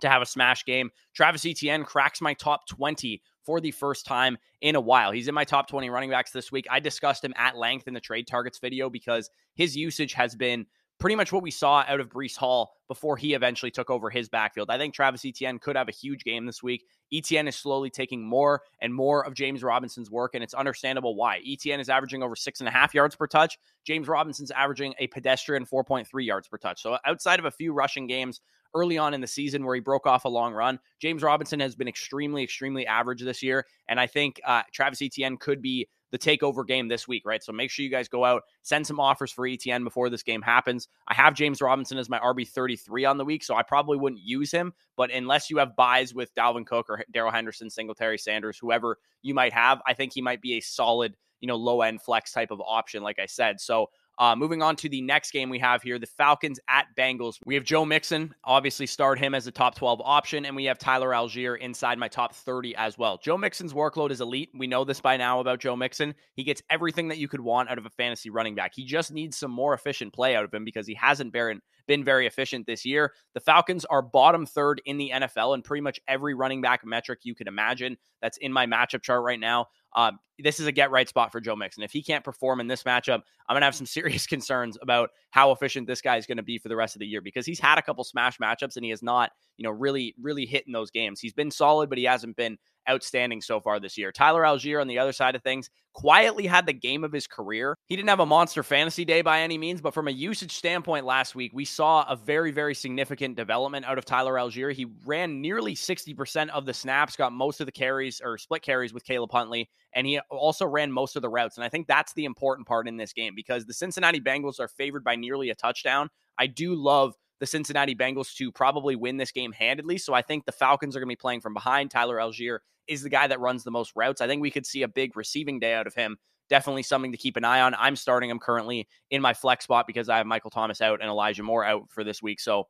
to 0.00 0.08
have 0.08 0.22
a 0.22 0.26
smash 0.26 0.64
game. 0.64 0.90
Travis 1.14 1.44
Etienne 1.44 1.84
cracks 1.84 2.20
my 2.20 2.34
top 2.34 2.66
20 2.68 3.22
for 3.44 3.60
the 3.60 3.70
first 3.70 4.06
time 4.06 4.36
in 4.60 4.76
a 4.76 4.80
while. 4.80 5.10
He's 5.10 5.28
in 5.28 5.34
my 5.34 5.44
top 5.44 5.68
20 5.68 5.90
running 5.90 6.10
backs 6.10 6.30
this 6.30 6.52
week. 6.52 6.66
I 6.70 6.80
discussed 6.80 7.24
him 7.24 7.34
at 7.36 7.56
length 7.56 7.88
in 7.88 7.94
the 7.94 8.00
trade 8.00 8.26
targets 8.26 8.58
video 8.58 8.90
because 8.90 9.30
his 9.54 9.76
usage 9.76 10.12
has 10.12 10.36
been 10.36 10.66
pretty 10.98 11.14
much 11.14 11.32
what 11.32 11.42
we 11.42 11.50
saw 11.50 11.84
out 11.86 12.00
of 12.00 12.08
Breece 12.08 12.36
Hall 12.36 12.72
before 12.88 13.16
he 13.16 13.34
eventually 13.34 13.70
took 13.70 13.90
over 13.90 14.10
his 14.10 14.28
backfield. 14.28 14.70
I 14.70 14.78
think 14.78 14.94
Travis 14.94 15.24
Etienne 15.24 15.58
could 15.58 15.76
have 15.76 15.88
a 15.88 15.92
huge 15.92 16.24
game 16.24 16.46
this 16.46 16.62
week. 16.62 16.84
Etienne 17.12 17.48
is 17.48 17.56
slowly 17.56 17.90
taking 17.90 18.26
more 18.26 18.62
and 18.80 18.92
more 18.92 19.24
of 19.24 19.34
James 19.34 19.62
Robinson's 19.62 20.10
work, 20.10 20.34
and 20.34 20.42
it's 20.42 20.54
understandable 20.54 21.14
why. 21.14 21.40
Etienne 21.46 21.80
is 21.80 21.88
averaging 21.88 22.22
over 22.22 22.34
six 22.36 22.60
and 22.60 22.68
a 22.68 22.72
half 22.72 22.94
yards 22.94 23.14
per 23.14 23.26
touch. 23.26 23.58
James 23.84 24.08
Robinson's 24.08 24.50
averaging 24.50 24.94
a 24.98 25.06
pedestrian 25.06 25.64
4.3 25.64 26.06
yards 26.26 26.48
per 26.48 26.58
touch. 26.58 26.82
So 26.82 26.98
outside 27.04 27.38
of 27.38 27.44
a 27.44 27.50
few 27.50 27.72
rushing 27.72 28.06
games 28.06 28.40
early 28.74 28.98
on 28.98 29.14
in 29.14 29.20
the 29.20 29.26
season 29.26 29.64
where 29.64 29.74
he 29.74 29.80
broke 29.80 30.06
off 30.06 30.24
a 30.24 30.28
long 30.28 30.52
run, 30.52 30.78
James 31.00 31.22
Robinson 31.22 31.60
has 31.60 31.74
been 31.74 31.88
extremely, 31.88 32.42
extremely 32.42 32.86
average 32.86 33.22
this 33.22 33.42
year. 33.42 33.64
And 33.88 33.98
I 33.98 34.06
think 34.06 34.40
uh, 34.44 34.62
Travis 34.72 35.00
Etienne 35.00 35.36
could 35.38 35.62
be 35.62 35.88
the 36.10 36.18
takeover 36.18 36.66
game 36.66 36.88
this 36.88 37.06
week, 37.06 37.22
right? 37.24 37.42
So 37.42 37.52
make 37.52 37.70
sure 37.70 37.84
you 37.84 37.90
guys 37.90 38.08
go 38.08 38.24
out, 38.24 38.42
send 38.62 38.86
some 38.86 39.00
offers 39.00 39.30
for 39.30 39.46
ETN 39.46 39.84
before 39.84 40.10
this 40.10 40.22
game 40.22 40.42
happens. 40.42 40.88
I 41.06 41.14
have 41.14 41.34
James 41.34 41.60
Robinson 41.60 41.98
as 41.98 42.08
my 42.08 42.18
RB 42.18 42.48
33 42.48 43.04
on 43.04 43.18
the 43.18 43.24
week, 43.24 43.44
so 43.44 43.54
I 43.54 43.62
probably 43.62 43.98
wouldn't 43.98 44.22
use 44.22 44.50
him. 44.50 44.72
But 44.96 45.10
unless 45.10 45.50
you 45.50 45.58
have 45.58 45.76
buys 45.76 46.14
with 46.14 46.34
Dalvin 46.34 46.66
Cook 46.66 46.86
or 46.88 47.04
Darrell 47.12 47.32
Henderson, 47.32 47.70
Singletary, 47.70 48.18
Sanders, 48.18 48.58
whoever 48.58 48.98
you 49.22 49.34
might 49.34 49.52
have, 49.52 49.80
I 49.86 49.94
think 49.94 50.12
he 50.12 50.22
might 50.22 50.40
be 50.40 50.54
a 50.54 50.60
solid, 50.60 51.14
you 51.40 51.48
know, 51.48 51.56
low 51.56 51.82
end 51.82 52.02
flex 52.02 52.32
type 52.32 52.50
of 52.50 52.60
option, 52.66 53.02
like 53.02 53.18
I 53.18 53.26
said. 53.26 53.60
So 53.60 53.90
uh, 54.18 54.34
moving 54.34 54.62
on 54.62 54.74
to 54.76 54.88
the 54.88 55.00
next 55.00 55.30
game 55.30 55.48
we 55.48 55.60
have 55.60 55.80
here, 55.82 55.98
the 55.98 56.06
Falcons 56.06 56.58
at 56.68 56.86
Bengals. 56.98 57.38
We 57.46 57.54
have 57.54 57.64
Joe 57.64 57.84
Mixon, 57.84 58.34
obviously 58.44 58.86
start 58.86 59.18
him 59.18 59.34
as 59.34 59.46
a 59.46 59.52
top 59.52 59.76
12 59.76 60.00
option, 60.04 60.44
and 60.44 60.56
we 60.56 60.64
have 60.64 60.76
Tyler 60.78 61.10
Allgeier 61.10 61.56
inside 61.58 61.98
my 61.98 62.08
top 62.08 62.34
30 62.34 62.74
as 62.74 62.98
well. 62.98 63.18
Joe 63.22 63.38
Mixon's 63.38 63.72
workload 63.72 64.10
is 64.10 64.20
elite. 64.20 64.50
We 64.54 64.66
know 64.66 64.84
this 64.84 65.00
by 65.00 65.16
now 65.16 65.38
about 65.38 65.60
Joe 65.60 65.76
Mixon. 65.76 66.14
He 66.34 66.42
gets 66.42 66.62
everything 66.68 67.08
that 67.08 67.18
you 67.18 67.28
could 67.28 67.40
want 67.40 67.70
out 67.70 67.78
of 67.78 67.86
a 67.86 67.90
fantasy 67.90 68.28
running 68.28 68.56
back. 68.56 68.72
He 68.74 68.84
just 68.84 69.12
needs 69.12 69.38
some 69.38 69.52
more 69.52 69.72
efficient 69.72 70.12
play 70.12 70.34
out 70.34 70.44
of 70.44 70.52
him 70.52 70.64
because 70.64 70.86
he 70.86 70.94
hasn't 70.94 71.32
been 71.32 71.60
been 71.86 72.04
very 72.04 72.26
efficient 72.26 72.66
this 72.66 72.84
year. 72.84 73.12
The 73.34 73.40
Falcons 73.40 73.84
are 73.86 74.02
bottom 74.02 74.46
third 74.46 74.80
in 74.84 74.98
the 74.98 75.10
NFL 75.12 75.54
in 75.54 75.62
pretty 75.62 75.80
much 75.80 75.98
every 76.06 76.34
running 76.34 76.60
back 76.60 76.84
metric 76.84 77.20
you 77.22 77.34
could 77.34 77.48
imagine. 77.48 77.96
That's 78.20 78.36
in 78.36 78.52
my 78.52 78.66
matchup 78.66 79.02
chart 79.02 79.24
right 79.24 79.40
now. 79.40 79.66
Uh, 79.94 80.12
this 80.38 80.60
is 80.60 80.66
a 80.66 80.72
get 80.72 80.90
right 80.90 81.08
spot 81.08 81.32
for 81.32 81.40
Joe 81.40 81.56
Mixon. 81.56 81.82
If 81.82 81.92
he 81.92 82.02
can't 82.02 82.24
perform 82.24 82.60
in 82.60 82.66
this 82.66 82.84
matchup, 82.84 83.22
I'm 83.48 83.54
going 83.54 83.62
to 83.62 83.66
have 83.66 83.74
some 83.74 83.86
serious 83.98 84.26
concerns 84.26 84.78
about 84.80 85.10
how 85.30 85.50
efficient 85.50 85.86
this 85.86 86.00
guy 86.00 86.16
is 86.16 86.26
going 86.26 86.36
to 86.36 86.42
be 86.42 86.58
for 86.58 86.68
the 86.68 86.76
rest 86.76 86.94
of 86.94 87.00
the 87.00 87.06
year 87.06 87.20
because 87.20 87.46
he's 87.46 87.60
had 87.60 87.78
a 87.78 87.82
couple 87.82 88.04
smash 88.04 88.38
matchups 88.38 88.76
and 88.76 88.84
he 88.84 88.90
has 88.90 89.02
not, 89.02 89.32
you 89.56 89.64
know, 89.64 89.70
really, 89.70 90.14
really 90.20 90.46
hit 90.46 90.66
in 90.66 90.72
those 90.72 90.90
games. 90.90 91.20
He's 91.20 91.32
been 91.32 91.50
solid, 91.50 91.88
but 91.88 91.98
he 91.98 92.04
hasn't 92.04 92.36
been 92.36 92.58
outstanding 92.88 93.40
so 93.40 93.60
far 93.60 93.80
this 93.80 93.98
year. 93.98 94.12
Tyler 94.12 94.42
Allgeier 94.42 94.80
on 94.80 94.88
the 94.88 94.98
other 94.98 95.12
side 95.12 95.34
of 95.34 95.42
things 95.42 95.70
quietly 95.92 96.46
had 96.46 96.64
the 96.66 96.72
game 96.72 97.02
of 97.02 97.12
his 97.12 97.26
career. 97.26 97.76
He 97.86 97.96
didn't 97.96 98.08
have 98.08 98.20
a 98.20 98.26
monster 98.26 98.62
fantasy 98.62 99.04
day 99.04 99.20
by 99.22 99.40
any 99.40 99.58
means, 99.58 99.80
but 99.80 99.94
from 99.94 100.06
a 100.06 100.12
usage 100.12 100.52
standpoint 100.52 101.04
last 101.04 101.34
week, 101.34 101.50
we 101.52 101.64
saw 101.64 102.04
a 102.08 102.14
very, 102.14 102.52
very 102.52 102.74
significant 102.74 103.36
development 103.36 103.84
out 103.84 103.98
of 103.98 104.04
Tyler 104.04 104.34
Allgeier. 104.34 104.72
He 104.72 104.86
ran 105.04 105.40
nearly 105.40 105.74
60% 105.74 106.50
of 106.50 106.66
the 106.66 106.74
snaps, 106.74 107.16
got 107.16 107.32
most 107.32 107.60
of 107.60 107.66
the 107.66 107.72
carries 107.72 108.20
or 108.22 108.38
split 108.38 108.62
carries 108.62 108.92
with 108.92 109.04
Caleb 109.04 109.32
Huntley, 109.32 109.68
and 109.92 110.06
he 110.06 110.20
also 110.30 110.66
ran 110.66 110.92
most 110.92 111.16
of 111.16 111.22
the 111.22 111.28
routes. 111.28 111.56
And 111.56 111.64
I 111.64 111.68
think 111.68 111.88
that's 111.88 112.12
the 112.12 112.24
important 112.26 112.68
part 112.68 112.86
in 112.86 112.96
this 112.96 113.12
game 113.12 113.34
because 113.34 113.64
the 113.64 113.74
Cincinnati 113.74 114.20
Bengals 114.20 114.60
are 114.60 114.68
favored 114.68 115.02
by 115.02 115.16
nearly 115.16 115.50
a 115.50 115.54
touchdown. 115.54 116.08
I 116.38 116.46
do 116.46 116.74
love 116.74 117.14
the 117.40 117.46
Cincinnati 117.46 117.94
Bengals 117.94 118.34
to 118.36 118.50
probably 118.50 118.96
win 118.96 119.16
this 119.16 119.32
game 119.32 119.52
handedly. 119.52 119.98
So 119.98 120.14
I 120.14 120.22
think 120.22 120.44
the 120.44 120.52
Falcons 120.52 120.96
are 120.96 121.00
going 121.00 121.08
to 121.08 121.12
be 121.12 121.16
playing 121.16 121.40
from 121.40 121.54
behind. 121.54 121.90
Tyler 121.90 122.16
Allgeier 122.16 122.58
is 122.88 123.02
the 123.02 123.10
guy 123.10 123.26
that 123.26 123.40
runs 123.40 123.64
the 123.64 123.70
most 123.70 123.92
routes. 123.94 124.20
I 124.20 124.26
think 124.26 124.42
we 124.42 124.50
could 124.50 124.66
see 124.66 124.82
a 124.82 124.88
big 124.88 125.16
receiving 125.16 125.60
day 125.60 125.74
out 125.74 125.86
of 125.86 125.94
him. 125.94 126.16
Definitely 126.48 126.82
something 126.82 127.12
to 127.12 127.18
keep 127.18 127.36
an 127.36 127.44
eye 127.44 127.60
on. 127.60 127.74
I'm 127.74 127.94
starting 127.94 128.30
him 128.30 128.38
currently 128.38 128.88
in 129.10 129.20
my 129.20 129.34
flex 129.34 129.64
spot 129.64 129.86
because 129.86 130.08
I 130.08 130.16
have 130.16 130.26
Michael 130.26 130.50
Thomas 130.50 130.80
out 130.80 131.00
and 131.00 131.10
Elijah 131.10 131.42
Moore 131.42 131.64
out 131.64 131.90
for 131.90 132.02
this 132.02 132.22
week. 132.22 132.40
So 132.40 132.66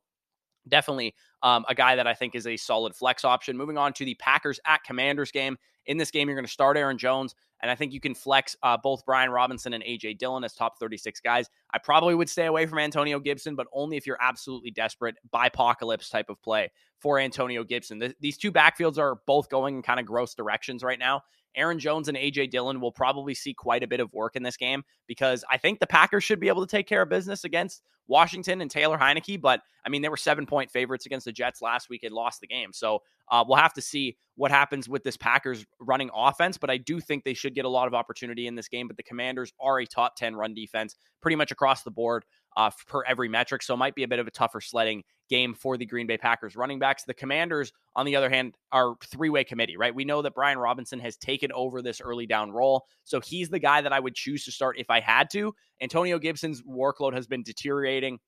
definitely 0.68 1.14
um, 1.42 1.64
a 1.68 1.74
guy 1.74 1.96
that 1.96 2.06
I 2.06 2.14
think 2.14 2.34
is 2.34 2.46
a 2.46 2.56
solid 2.56 2.94
flex 2.94 3.24
option. 3.24 3.56
Moving 3.56 3.78
on 3.78 3.92
to 3.94 4.04
the 4.04 4.16
Packers 4.16 4.60
at 4.66 4.82
Commanders 4.84 5.30
game. 5.30 5.56
In 5.86 5.96
this 5.96 6.10
game, 6.10 6.28
you're 6.28 6.36
going 6.36 6.44
to 6.44 6.52
start 6.52 6.76
Aaron 6.76 6.98
Jones, 6.98 7.34
and 7.60 7.70
I 7.70 7.74
think 7.74 7.92
you 7.92 8.00
can 8.00 8.14
flex 8.14 8.56
uh, 8.62 8.76
both 8.76 9.04
Brian 9.04 9.30
Robinson 9.30 9.72
and 9.72 9.82
AJ 9.82 10.18
Dillon 10.18 10.44
as 10.44 10.54
top 10.54 10.78
36 10.78 11.20
guys. 11.20 11.50
I 11.72 11.78
probably 11.78 12.14
would 12.14 12.28
stay 12.28 12.46
away 12.46 12.66
from 12.66 12.78
Antonio 12.78 13.18
Gibson, 13.18 13.56
but 13.56 13.66
only 13.72 13.96
if 13.96 14.06
you're 14.06 14.18
absolutely 14.20 14.70
desperate, 14.70 15.16
apocalypse 15.32 16.08
type 16.08 16.30
of 16.30 16.40
play 16.42 16.70
for 16.98 17.18
Antonio 17.18 17.64
Gibson. 17.64 17.98
The, 17.98 18.14
these 18.20 18.36
two 18.36 18.52
backfields 18.52 18.98
are 18.98 19.20
both 19.26 19.48
going 19.48 19.76
in 19.76 19.82
kind 19.82 20.00
of 20.00 20.06
gross 20.06 20.34
directions 20.34 20.82
right 20.82 20.98
now. 20.98 21.22
Aaron 21.56 21.78
Jones 21.78 22.08
and 22.08 22.16
AJ 22.16 22.50
Dillon 22.50 22.80
will 22.80 22.92
probably 22.92 23.34
see 23.34 23.54
quite 23.54 23.82
a 23.82 23.86
bit 23.86 24.00
of 24.00 24.12
work 24.12 24.36
in 24.36 24.42
this 24.42 24.56
game 24.56 24.82
because 25.06 25.44
I 25.50 25.58
think 25.58 25.80
the 25.80 25.86
Packers 25.86 26.24
should 26.24 26.40
be 26.40 26.48
able 26.48 26.64
to 26.64 26.70
take 26.70 26.86
care 26.86 27.02
of 27.02 27.08
business 27.08 27.44
against 27.44 27.82
Washington 28.06 28.60
and 28.60 28.70
Taylor 28.70 28.98
Heinicke. 28.98 29.40
But 29.40 29.60
I 29.84 29.88
mean, 29.88 30.02
they 30.02 30.08
were 30.08 30.16
seven 30.16 30.46
point 30.46 30.70
favorites 30.70 31.06
against 31.06 31.26
the 31.26 31.32
Jets 31.32 31.62
last 31.62 31.88
week 31.88 32.02
and 32.04 32.14
lost 32.14 32.40
the 32.40 32.46
game. 32.46 32.72
So 32.72 33.02
uh, 33.30 33.44
we'll 33.46 33.58
have 33.58 33.74
to 33.74 33.82
see 33.82 34.16
what 34.36 34.50
happens 34.50 34.88
with 34.88 35.04
this 35.04 35.16
Packers 35.16 35.64
running 35.80 36.10
offense. 36.14 36.58
But 36.58 36.70
I 36.70 36.78
do 36.78 37.00
think 37.00 37.24
they 37.24 37.34
should 37.34 37.54
get 37.54 37.64
a 37.64 37.68
lot 37.68 37.86
of 37.86 37.94
opportunity 37.94 38.46
in 38.46 38.54
this 38.54 38.68
game. 38.68 38.88
But 38.88 38.96
the 38.96 39.02
Commanders 39.02 39.52
are 39.60 39.78
a 39.78 39.86
top 39.86 40.16
10 40.16 40.36
run 40.36 40.54
defense 40.54 40.96
pretty 41.20 41.36
much 41.36 41.50
across 41.50 41.82
the 41.82 41.90
board 41.90 42.24
uh, 42.58 42.70
per 42.88 43.04
every 43.06 43.28
metric. 43.28 43.62
So 43.62 43.72
it 43.72 43.78
might 43.78 43.94
be 43.94 44.02
a 44.02 44.08
bit 44.08 44.18
of 44.18 44.26
a 44.26 44.32
tougher 44.32 44.60
sledding 44.60 45.04
game 45.30 45.54
for 45.54 45.76
the 45.76 45.86
Green 45.86 46.08
Bay 46.08 46.18
Packers 46.18 46.56
running 46.56 46.80
backs. 46.80 47.04
The 47.04 47.14
Commanders, 47.14 47.72
on 47.94 48.04
the 48.04 48.16
other 48.16 48.28
hand, 48.28 48.54
are 48.72 48.96
three 49.04 49.30
way 49.30 49.44
committee, 49.44 49.76
right? 49.76 49.94
We 49.94 50.04
know 50.04 50.22
that 50.22 50.34
Brian 50.34 50.58
Robinson 50.58 50.98
has 50.98 51.16
taken 51.16 51.52
over 51.52 51.80
this 51.80 52.00
early 52.00 52.26
down 52.26 52.50
role. 52.50 52.84
So 53.04 53.20
he's 53.20 53.48
the 53.48 53.60
guy 53.60 53.80
that 53.80 53.92
I 53.92 54.00
would 54.00 54.16
choose 54.16 54.44
to 54.44 54.52
start 54.52 54.76
if 54.76 54.90
I 54.90 54.98
had 54.98 55.30
to. 55.30 55.54
Antonio 55.80 56.18
Gibson's 56.18 56.62
workload 56.62 57.14
has 57.14 57.28
been 57.28 57.44
deteriorating 57.44 58.18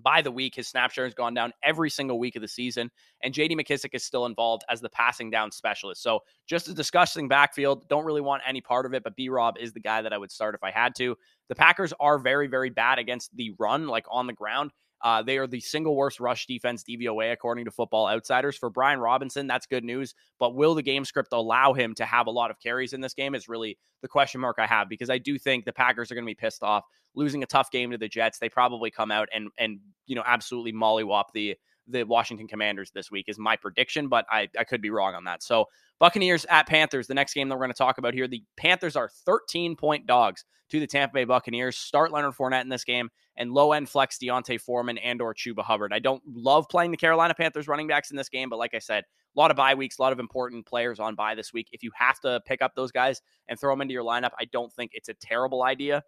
by 0.00 0.22
the 0.22 0.30
week. 0.30 0.54
His 0.54 0.68
snap 0.68 0.90
share 0.90 1.04
has 1.04 1.14
gone 1.14 1.34
down 1.34 1.52
every 1.62 1.90
single 1.90 2.18
week 2.18 2.36
of 2.36 2.42
the 2.42 2.48
season, 2.48 2.90
and 3.22 3.32
JD 3.32 3.52
McKissic 3.52 3.90
is 3.92 4.04
still 4.04 4.26
involved 4.26 4.64
as 4.68 4.80
the 4.80 4.90
passing 4.90 5.30
down 5.30 5.50
specialist. 5.52 6.02
So 6.02 6.20
just 6.46 6.68
a 6.68 6.74
disgusting 6.74 7.28
backfield. 7.28 7.88
Don't 7.88 8.04
really 8.04 8.20
want 8.20 8.42
any 8.46 8.60
part 8.60 8.86
of 8.86 8.94
it, 8.94 9.02
but 9.02 9.16
B 9.16 9.28
Rob 9.28 9.56
is 9.58 9.72
the 9.72 9.80
guy 9.80 10.02
that 10.02 10.12
I 10.12 10.18
would 10.18 10.30
start 10.30 10.54
if 10.54 10.64
I 10.64 10.70
had 10.70 10.94
to. 10.96 11.16
The 11.48 11.54
Packers 11.54 11.92
are 12.00 12.18
very, 12.18 12.46
very 12.46 12.70
bad 12.70 12.98
against 12.98 13.36
the 13.36 13.52
run, 13.58 13.86
like 13.86 14.06
on 14.10 14.26
the 14.26 14.32
ground. 14.32 14.70
Uh, 15.02 15.22
they 15.22 15.38
are 15.38 15.46
the 15.46 15.60
single 15.60 15.96
worst 15.96 16.20
rush 16.20 16.46
defense 16.46 16.84
DVOA, 16.84 17.32
according 17.32 17.64
to 17.64 17.70
Football 17.70 18.08
Outsiders. 18.08 18.56
For 18.56 18.70
Brian 18.70 19.00
Robinson, 19.00 19.46
that's 19.46 19.66
good 19.66 19.84
news. 19.84 20.14
But 20.38 20.54
will 20.54 20.74
the 20.74 20.82
game 20.82 21.04
script 21.04 21.32
allow 21.32 21.72
him 21.72 21.94
to 21.94 22.04
have 22.04 22.26
a 22.26 22.30
lot 22.30 22.50
of 22.50 22.60
carries 22.60 22.92
in 22.92 23.00
this 23.00 23.14
game? 23.14 23.34
Is 23.34 23.48
really 23.48 23.78
the 24.02 24.08
question 24.08 24.40
mark 24.40 24.56
I 24.58 24.66
have 24.66 24.88
because 24.88 25.10
I 25.10 25.18
do 25.18 25.38
think 25.38 25.64
the 25.64 25.72
Packers 25.72 26.10
are 26.10 26.14
going 26.14 26.24
to 26.24 26.30
be 26.30 26.34
pissed 26.34 26.62
off 26.62 26.84
losing 27.14 27.42
a 27.42 27.46
tough 27.46 27.70
game 27.70 27.90
to 27.90 27.98
the 27.98 28.08
Jets. 28.08 28.38
They 28.38 28.48
probably 28.48 28.90
come 28.90 29.10
out 29.10 29.28
and 29.32 29.48
and 29.58 29.80
you 30.06 30.14
know 30.14 30.22
absolutely 30.24 30.72
mollywop 30.72 31.24
the 31.34 31.56
the 31.90 32.04
Washington 32.04 32.48
Commanders 32.48 32.90
this 32.90 33.10
week 33.10 33.26
is 33.28 33.38
my 33.38 33.56
prediction, 33.56 34.08
but 34.08 34.26
I, 34.30 34.48
I 34.58 34.64
could 34.64 34.80
be 34.80 34.90
wrong 34.90 35.14
on 35.14 35.24
that. 35.24 35.42
So 35.42 35.66
Buccaneers 35.98 36.46
at 36.46 36.66
Panthers, 36.66 37.06
the 37.06 37.14
next 37.14 37.34
game 37.34 37.48
that 37.48 37.54
we're 37.54 37.64
going 37.64 37.72
to 37.72 37.78
talk 37.78 37.98
about 37.98 38.14
here. 38.14 38.26
The 38.26 38.42
Panthers 38.56 38.96
are 38.96 39.10
13 39.26 39.76
point 39.76 40.06
dogs 40.06 40.44
to 40.70 40.80
the 40.80 40.86
Tampa 40.86 41.14
Bay 41.14 41.24
Buccaneers. 41.24 41.76
Start 41.76 42.12
Leonard 42.12 42.34
Fournette 42.34 42.62
in 42.62 42.68
this 42.68 42.84
game 42.84 43.10
and 43.36 43.52
low 43.52 43.72
end 43.72 43.88
flex 43.88 44.18
D'Onta 44.18 44.60
Foreman 44.60 44.98
and 44.98 45.20
or 45.20 45.34
Chuba 45.34 45.62
Hubbard. 45.62 45.92
I 45.92 45.98
don't 45.98 46.22
love 46.26 46.68
playing 46.68 46.90
the 46.90 46.96
Carolina 46.96 47.34
Panthers 47.34 47.68
running 47.68 47.86
backs 47.86 48.10
in 48.10 48.16
this 48.16 48.28
game, 48.28 48.48
but 48.48 48.58
like 48.58 48.74
I 48.74 48.78
said, 48.78 49.04
a 49.36 49.38
lot 49.38 49.50
of 49.50 49.56
bye 49.56 49.74
weeks, 49.74 49.98
a 49.98 50.02
lot 50.02 50.12
of 50.12 50.18
important 50.18 50.66
players 50.66 50.98
on 50.98 51.14
bye 51.14 51.34
this 51.34 51.52
week. 51.52 51.68
If 51.72 51.82
you 51.82 51.90
have 51.94 52.18
to 52.20 52.40
pick 52.46 52.62
up 52.62 52.74
those 52.74 52.92
guys 52.92 53.20
and 53.48 53.58
throw 53.58 53.72
them 53.72 53.82
into 53.82 53.92
your 53.92 54.04
lineup, 54.04 54.30
I 54.38 54.46
don't 54.46 54.72
think 54.72 54.92
it's 54.94 55.08
a 55.08 55.14
terrible 55.14 55.62
idea. 55.62 56.02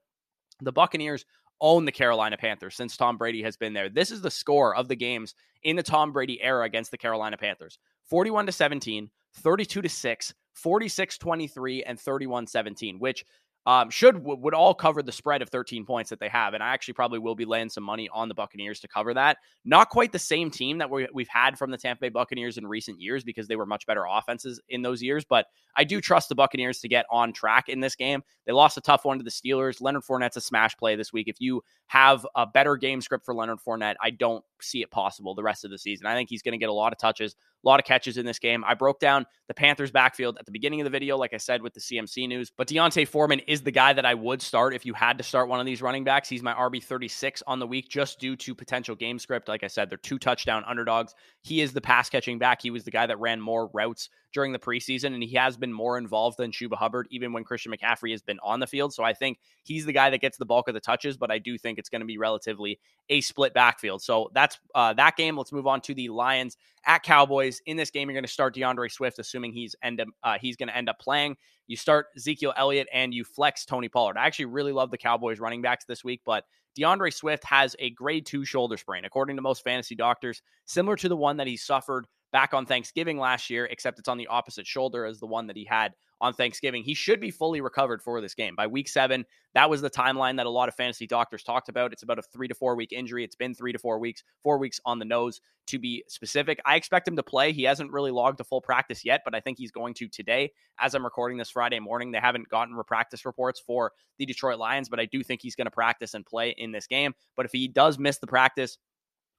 The 0.61 0.73
Buccaneers 0.73 1.25
own 1.63 1.87
the 1.87 1.93
Carolina 1.93 2.37
Panthers 2.37 2.75
since 2.75 2.97
Tom 2.97 3.17
Brady 3.17 3.43
has 3.43 3.57
been 3.57 3.73
there. 3.73 3.89
This 3.89 4.11
is 4.11 4.21
the 4.21 4.31
score 4.31 4.77
of 4.77 4.89
the 4.89 4.97
games 4.97 5.35
in 5.63 5.77
the 5.77 5.83
Tom 5.83 6.13
Brady 6.13 6.43
era 6.43 6.65
against 6.65 6.91
the 6.91 6.99
Carolina 6.99 7.39
Panthers 7.39 7.79
41 8.11 8.47
to 8.47 8.53
17, 8.53 9.11
32 9.37 9.83
to 9.83 9.89
6, 9.89 10.35
46 10.53 11.19
23, 11.19 11.83
and 11.85 11.99
31 11.99 12.47
17, 12.47 12.99
which 12.99 13.25
um, 13.65 13.91
should 13.91 14.25
would 14.25 14.55
all 14.55 14.75
cover 14.75 15.03
the 15.03 15.13
spread 15.13 15.41
of 15.41 15.49
13 15.49 15.85
points 15.85 16.11
that 16.11 16.19
they 16.19 16.29
have. 16.29 16.55
And 16.55 16.63
I 16.63 16.71
actually 16.71 16.95
probably 16.95 17.21
will 17.21 17.37
be 17.37 17.45
laying 17.45 17.69
some 17.69 17.85
money 17.85 18.09
on 18.13 18.29
the 18.29 18.35
Buccaneers 18.35 18.81
to 18.81 18.89
cover 18.89 19.15
that. 19.15 19.39
Not 19.65 19.89
quite 19.89 20.11
the 20.11 20.19
same 20.19 20.51
team 20.51 20.79
that 20.79 20.91
we, 20.91 21.07
we've 21.15 21.29
had 21.29 21.57
from 21.57 21.71
the 21.71 21.79
Tampa 21.79 22.01
Bay 22.01 22.09
Buccaneers 22.09 22.59
in 22.59 22.67
recent 22.67 23.01
years 23.01 23.23
because 23.23 23.47
they 23.47 23.55
were 23.55 23.67
much 23.67 23.87
better 23.87 24.05
offenses 24.11 24.61
in 24.69 24.83
those 24.83 25.01
years. 25.01 25.25
But 25.25 25.47
I 25.77 25.85
do 25.85 26.01
trust 26.01 26.29
the 26.29 26.35
Buccaneers 26.35 26.81
to 26.81 26.89
get 26.89 27.07
on 27.11 27.33
track 27.33 27.69
in 27.69 27.79
this 27.79 27.95
game. 27.95 28.23
They 28.47 28.53
lost 28.53 28.77
a 28.77 28.81
tough 28.81 29.05
one 29.05 29.19
to 29.19 29.25
the 29.25 29.31
Steelers. 29.31 29.81
Leonard 29.81 30.03
Fournette's 30.03 30.37
a 30.37 30.41
smash 30.41 30.77
play 30.77 30.97
this 30.97 31.13
week. 31.13 31.29
If 31.29 31.41
you 31.41 31.63
have 31.87 32.27
a 32.35 32.47
better 32.47 32.77
game 32.77 33.01
script 33.01 33.25
for 33.25 33.35
Leonard 33.35 33.59
Fournette, 33.65 33.95
I 34.03 34.11
don't 34.11 34.45
see 34.61 34.83
it 34.83 34.91
possible 34.91 35.35
the 35.35 35.43
rest 35.43 35.65
of 35.65 35.71
the 35.71 35.79
season. 35.79 36.07
I 36.07 36.15
think 36.15 36.29
he's 36.29 36.43
going 36.43 36.53
to 36.53 36.59
get 36.59 36.69
a 36.69 36.73
lot 36.73 36.93
of 36.93 36.99
touches, 36.99 37.37
A 37.65 37.69
lot 37.69 37.81
of 37.81 37.87
catches 37.87 38.17
in 38.17 38.27
this 38.27 38.39
game. 38.39 38.65
I 38.67 38.75
broke 38.75 38.99
down 39.01 39.27
the 39.49 39.55
Panthers 39.55 39.91
backfield 39.91 40.37
at 40.39 40.47
the 40.47 40.53
beginning 40.53 40.81
of 40.81 40.85
the 40.85 40.91
video, 40.91 41.17
like 41.17 41.35
I 41.35 41.37
said, 41.37 41.63
with 41.63 41.75
the 41.75 41.81
CMC 41.81 42.27
news. 42.29 42.51
But 42.57 42.69
D'Onta 42.69 43.07
Foreman 43.07 43.41
is 43.41 43.63
the 43.63 43.71
guy 43.71 43.93
that 43.93 44.07
I 44.07 44.15
would 44.15 44.43
start 44.43 44.75
if 44.75 44.87
you 44.87 44.95
had 44.95 45.19
to 45.19 45.25
start 45.25 45.49
one 45.49 45.61
of 45.61 45.67
these 45.67 45.83
running 45.83 46.05
backs. 46.05 46.29
He's 46.29 46.43
my 46.43 46.55
RB 46.55 46.83
36 46.83 47.43
on 47.47 47.59
the 47.59 47.67
week 47.67 47.89
just 47.89 48.19
due 48.19 48.37
to 48.37 48.55
potential 48.55 48.95
game 48.95 49.19
script. 49.19 49.49
Like 49.49 49.63
I 49.63 49.69
said, 49.69 49.91
they're 49.91 49.99
two 49.99 50.19
touchdown 50.19 50.65
underdogs. 50.67 51.15
He 51.43 51.61
is 51.61 51.73
the 51.73 51.81
pass 51.81 52.09
catching 52.09 52.39
back. 52.39 52.63
He 52.63 52.71
was 52.71 52.85
the 52.85 52.91
guy 52.91 53.07
that 53.07 53.21
ran 53.21 53.41
more 53.41 53.71
routes 53.73 54.09
during 54.33 54.53
the 54.53 54.59
preseason, 54.59 55.15
and 55.15 55.23
he 55.23 55.35
has 55.37 55.57
been 55.57 55.73
more 55.73 55.99
involved 55.99 56.39
than 56.39 56.51
Chuba 56.51 56.75
Hubbard, 56.75 57.07
even 57.11 57.33
when 57.33 57.45
Christian 57.45 57.73
McCaffrey 57.73 58.13
has 58.13 58.23
been 58.23 58.39
on 58.43 58.61
the 58.61 58.67
field. 58.67 58.95
So 58.95 59.05
I 59.05 59.13
think 59.13 59.39
he's 59.63 59.85
the 59.85 59.93
guy 59.93 60.11
that 60.11 60.21
gets 60.21 60.39
the 60.39 60.47
bulk 60.47 60.69
of 60.69 60.75
the 60.75 60.81
touches, 60.81 61.17
but 61.17 61.31
I 61.31 61.39
do 61.39 61.59
think 61.59 61.79
it's 61.79 61.89
going 61.89 62.01
to 62.01 62.07
be 62.07 62.19
relatively 62.19 62.81
a 63.09 63.21
split 63.21 63.55
backfield. 63.55 64.03
So 64.03 64.31
that's 64.33 64.59
uh, 64.75 64.95
that 64.95 65.17
game. 65.17 65.37
Let's 65.37 65.53
move 65.53 65.67
on 65.67 65.81
to 65.83 65.95
the 65.95 66.09
Lions 66.09 66.57
at 66.87 67.03
Cowboys. 67.03 67.52
In 67.67 67.77
this 67.77 67.91
game, 67.91 68.09
you're 68.09 68.15
going 68.15 68.25
to 68.25 68.31
start 68.31 68.55
D'Andre 68.55 68.89
Swift, 68.89 69.19
assuming 69.19 69.53
he's 69.53 69.75
end 69.83 70.01
up, 70.01 70.09
uh, 70.23 70.37
he's 70.41 70.57
going 70.57 70.69
to 70.69 70.77
end 70.77 70.89
up 70.89 70.99
playing. 70.99 71.37
You 71.67 71.77
start 71.77 72.07
Ezekiel 72.17 72.53
Elliott 72.57 72.89
and 72.93 73.13
you 73.13 73.25
flex 73.25 73.65
Tony 73.65 73.89
Pollard. 73.89 74.17
I 74.17 74.27
actually 74.27 74.47
really 74.47 74.73
love 74.73 74.91
the 74.91 74.99
Cowboys 74.99 75.41
running 75.41 75.63
backs 75.63 75.85
this 75.85 76.05
week, 76.05 76.23
but 76.25 76.45
D'Andre 76.77 77.11
Swift 77.11 77.45
has 77.45 77.77
a 77.79 77.91
grade 77.91 78.27
two 78.27 78.45
shoulder 78.45 78.77
sprain, 78.77 79.05
according 79.05 79.37
to 79.37 79.43
most 79.43 79.63
fantasy 79.63 79.95
doctors, 79.95 80.43
similar 80.65 80.97
to 80.97 81.09
the 81.09 81.17
one 81.17 81.37
that 81.37 81.47
he 81.47 81.57
suffered 81.57 82.07
back 82.33 82.55
on 82.55 82.67
Thanksgiving 82.67 83.19
last 83.19 83.51
year, 83.51 83.67
except 83.67 83.99
it's 83.99 84.09
on 84.09 84.19
the 84.19 84.27
opposite 84.27 84.67
shoulder 84.67 85.05
as 85.05 85.21
the 85.21 85.27
one 85.27 85.47
that 85.47 85.57
he 85.57 85.65
had 85.65 85.93
on 86.21 86.33
Thanksgiving. 86.33 86.85
He 86.85 86.95
should 86.95 87.21
be 87.21 87.31
fully 87.31 87.61
recovered 87.61 88.01
for 88.01 88.21
this 88.21 88.35
game 88.35 88.55
by 88.55 88.67
week 88.67 88.89
seven. 88.89 89.25
That 89.55 89.69
was 89.69 89.83
the 89.83 89.91
timeline 89.91 90.37
that 90.37 90.47
a 90.47 90.51
lot 90.51 90.69
of 90.69 90.75
fantasy 90.75 91.07
doctors 91.07 91.43
talked 91.43 91.69
about. 91.69 91.93
It's 91.93 92.05
about 92.05 92.19
a 92.19 92.23
three 92.23 92.49
to 92.49 92.55
four 92.55 92.77
week 92.77 92.93
injury. 92.93 93.25
It's 93.25 93.35
been 93.35 93.55
three 93.55 93.73
to 93.73 93.79
four 93.79 93.99
weeks, 93.99 94.23
four 94.43 94.59
weeks 94.59 94.81
on 94.87 94.99
the 94.99 95.05
nose 95.05 95.41
to 95.67 95.79
be 95.79 96.05
specific. 96.09 96.61
I 96.65 96.77
expect 96.77 97.07
him 97.07 97.17
to 97.17 97.23
play. 97.23 97.53
He 97.53 97.65
hasn't 97.65 97.93
really 97.93 98.11
logged 98.11 98.41
a 98.41 98.45
full 98.45 98.61
practice 98.61 99.05
yet, 99.05 99.23
but 99.25 99.35
I 99.35 99.41
think 99.41 99.59
he's 99.59 99.73
going 99.73 99.95
to 99.95 100.09
today. 100.09 100.53
As 100.79 100.95
I'm 100.95 101.05
recording 101.05 101.39
this 101.39 101.51
Friday 101.51 101.81
morning, 101.81 102.13
they 102.13 102.19
haven't 102.19 102.49
gotten 102.49 102.77
practice 102.85 103.25
reports 103.25 103.61
for 103.61 103.93
the 104.19 104.27
Detroit 104.27 104.59
Lions, 104.59 104.89
but 104.89 105.01
I 105.01 105.07
do 105.07 105.23
think 105.23 105.43
he's 105.43 105.57
going 105.57 105.67
to 105.67 105.73
practice 105.73 106.15
and 106.15 106.25
play 106.25 106.55
in 106.57 106.73
this 106.73 106.87
game. 106.87 107.15
But 107.37 107.47
if 107.47 107.53
he 107.53 107.69
does 107.69 107.99
miss 107.99 108.19
the 108.19 108.27
practice, 108.27 108.79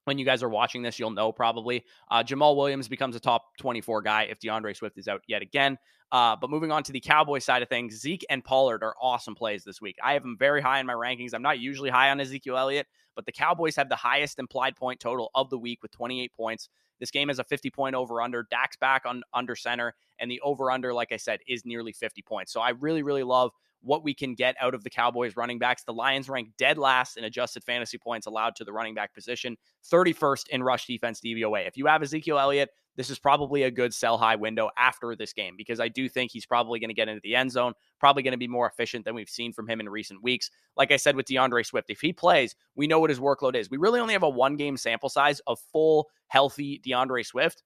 when 0.04 0.18
you 0.18 0.24
guys 0.24 0.42
are 0.42 0.48
watching 0.48 0.82
this, 0.82 0.98
you'll 0.98 1.10
know 1.10 1.32
probably. 1.32 1.84
Uh, 2.10 2.22
Jamaal 2.22 2.56
Williams 2.56 2.88
becomes 2.88 3.16
a 3.16 3.20
top 3.20 3.56
24 3.58 4.02
guy 4.02 4.22
if 4.24 4.38
D'Andre 4.38 4.74
Swift 4.74 4.98
is 4.98 5.08
out 5.08 5.22
yet 5.26 5.42
again. 5.42 5.78
Uh, 6.12 6.36
but 6.36 6.50
moving 6.50 6.70
on 6.70 6.82
to 6.84 6.92
the 6.92 7.00
Cowboy 7.00 7.38
side 7.38 7.62
of 7.62 7.68
things, 7.68 8.00
Zeke 8.00 8.24
and 8.30 8.44
Pollard 8.44 8.82
are 8.84 8.94
awesome 9.00 9.34
plays 9.34 9.64
this 9.64 9.80
week. 9.80 9.96
I 10.02 10.12
have 10.12 10.22
them 10.22 10.36
very 10.38 10.60
high 10.60 10.78
in 10.78 10.86
my 10.86 10.92
rankings. 10.92 11.34
I'm 11.34 11.42
not 11.42 11.58
usually 11.58 11.90
high 11.90 12.10
on 12.10 12.20
Ezekiel 12.20 12.56
Elliott, 12.56 12.86
but 13.16 13.26
the 13.26 13.32
Cowboys 13.32 13.74
have 13.76 13.88
the 13.88 13.96
highest 13.96 14.38
implied 14.38 14.76
point 14.76 15.00
total 15.00 15.30
of 15.34 15.50
the 15.50 15.58
week 15.58 15.82
with 15.82 15.90
28 15.90 16.32
points. 16.32 16.68
This 17.00 17.10
game 17.10 17.30
is 17.30 17.38
a 17.38 17.44
50 17.44 17.70
point 17.70 17.96
over 17.96 18.20
under. 18.22 18.46
Dak's 18.48 18.76
back 18.76 19.04
on 19.06 19.22
under 19.32 19.56
center, 19.56 19.94
and 20.20 20.30
the 20.30 20.40
over 20.42 20.70
under, 20.70 20.94
like 20.94 21.10
I 21.10 21.16
said, 21.16 21.40
is 21.48 21.64
nearly 21.64 21.92
50 21.92 22.22
points. 22.22 22.52
So 22.52 22.60
I 22.60 22.70
really, 22.70 23.02
really 23.02 23.24
love 23.24 23.50
what 23.84 24.02
we 24.02 24.14
can 24.14 24.34
get 24.34 24.56
out 24.60 24.74
of 24.74 24.82
the 24.82 24.90
Cowboys 24.90 25.36
running 25.36 25.58
backs. 25.58 25.84
The 25.84 25.92
Lions 25.92 26.28
rank 26.28 26.48
dead 26.58 26.78
last 26.78 27.16
in 27.16 27.24
adjusted 27.24 27.62
fantasy 27.62 27.98
points 27.98 28.26
allowed 28.26 28.56
to 28.56 28.64
the 28.64 28.72
running 28.72 28.94
back 28.94 29.14
position, 29.14 29.56
31st 29.92 30.48
in 30.48 30.62
rush 30.62 30.86
defense 30.86 31.20
DVOA. 31.20 31.68
If 31.68 31.76
you 31.76 31.86
have 31.86 32.02
Ezekiel 32.02 32.38
Elliott, 32.38 32.70
this 32.96 33.10
is 33.10 33.18
probably 33.18 33.64
a 33.64 33.70
good 33.70 33.92
sell 33.92 34.16
high 34.16 34.36
window 34.36 34.70
after 34.78 35.16
this 35.16 35.32
game 35.32 35.54
because 35.56 35.80
I 35.80 35.88
do 35.88 36.08
think 36.08 36.30
he's 36.30 36.46
probably 36.46 36.78
going 36.78 36.88
to 36.88 36.94
get 36.94 37.08
into 37.08 37.20
the 37.22 37.34
end 37.34 37.50
zone, 37.50 37.72
probably 37.98 38.22
going 38.22 38.32
to 38.32 38.38
be 38.38 38.48
more 38.48 38.68
efficient 38.68 39.04
than 39.04 39.14
we've 39.14 39.28
seen 39.28 39.52
from 39.52 39.68
him 39.68 39.80
in 39.80 39.88
recent 39.88 40.22
weeks. 40.22 40.50
Like 40.76 40.92
I 40.92 40.96
said 40.96 41.16
with 41.16 41.26
D'Andre 41.26 41.62
Swift, 41.62 41.90
if 41.90 42.00
he 42.00 42.12
plays, 42.12 42.54
we 42.76 42.86
know 42.86 43.00
what 43.00 43.10
his 43.10 43.20
workload 43.20 43.56
is. 43.56 43.70
We 43.70 43.78
really 43.78 44.00
only 44.00 44.14
have 44.14 44.22
a 44.22 44.28
one 44.28 44.56
game 44.56 44.76
sample 44.76 45.08
size 45.08 45.40
of 45.46 45.58
full, 45.72 46.08
healthy 46.28 46.78
D'Andre 46.78 47.22
Swift. 47.22 47.62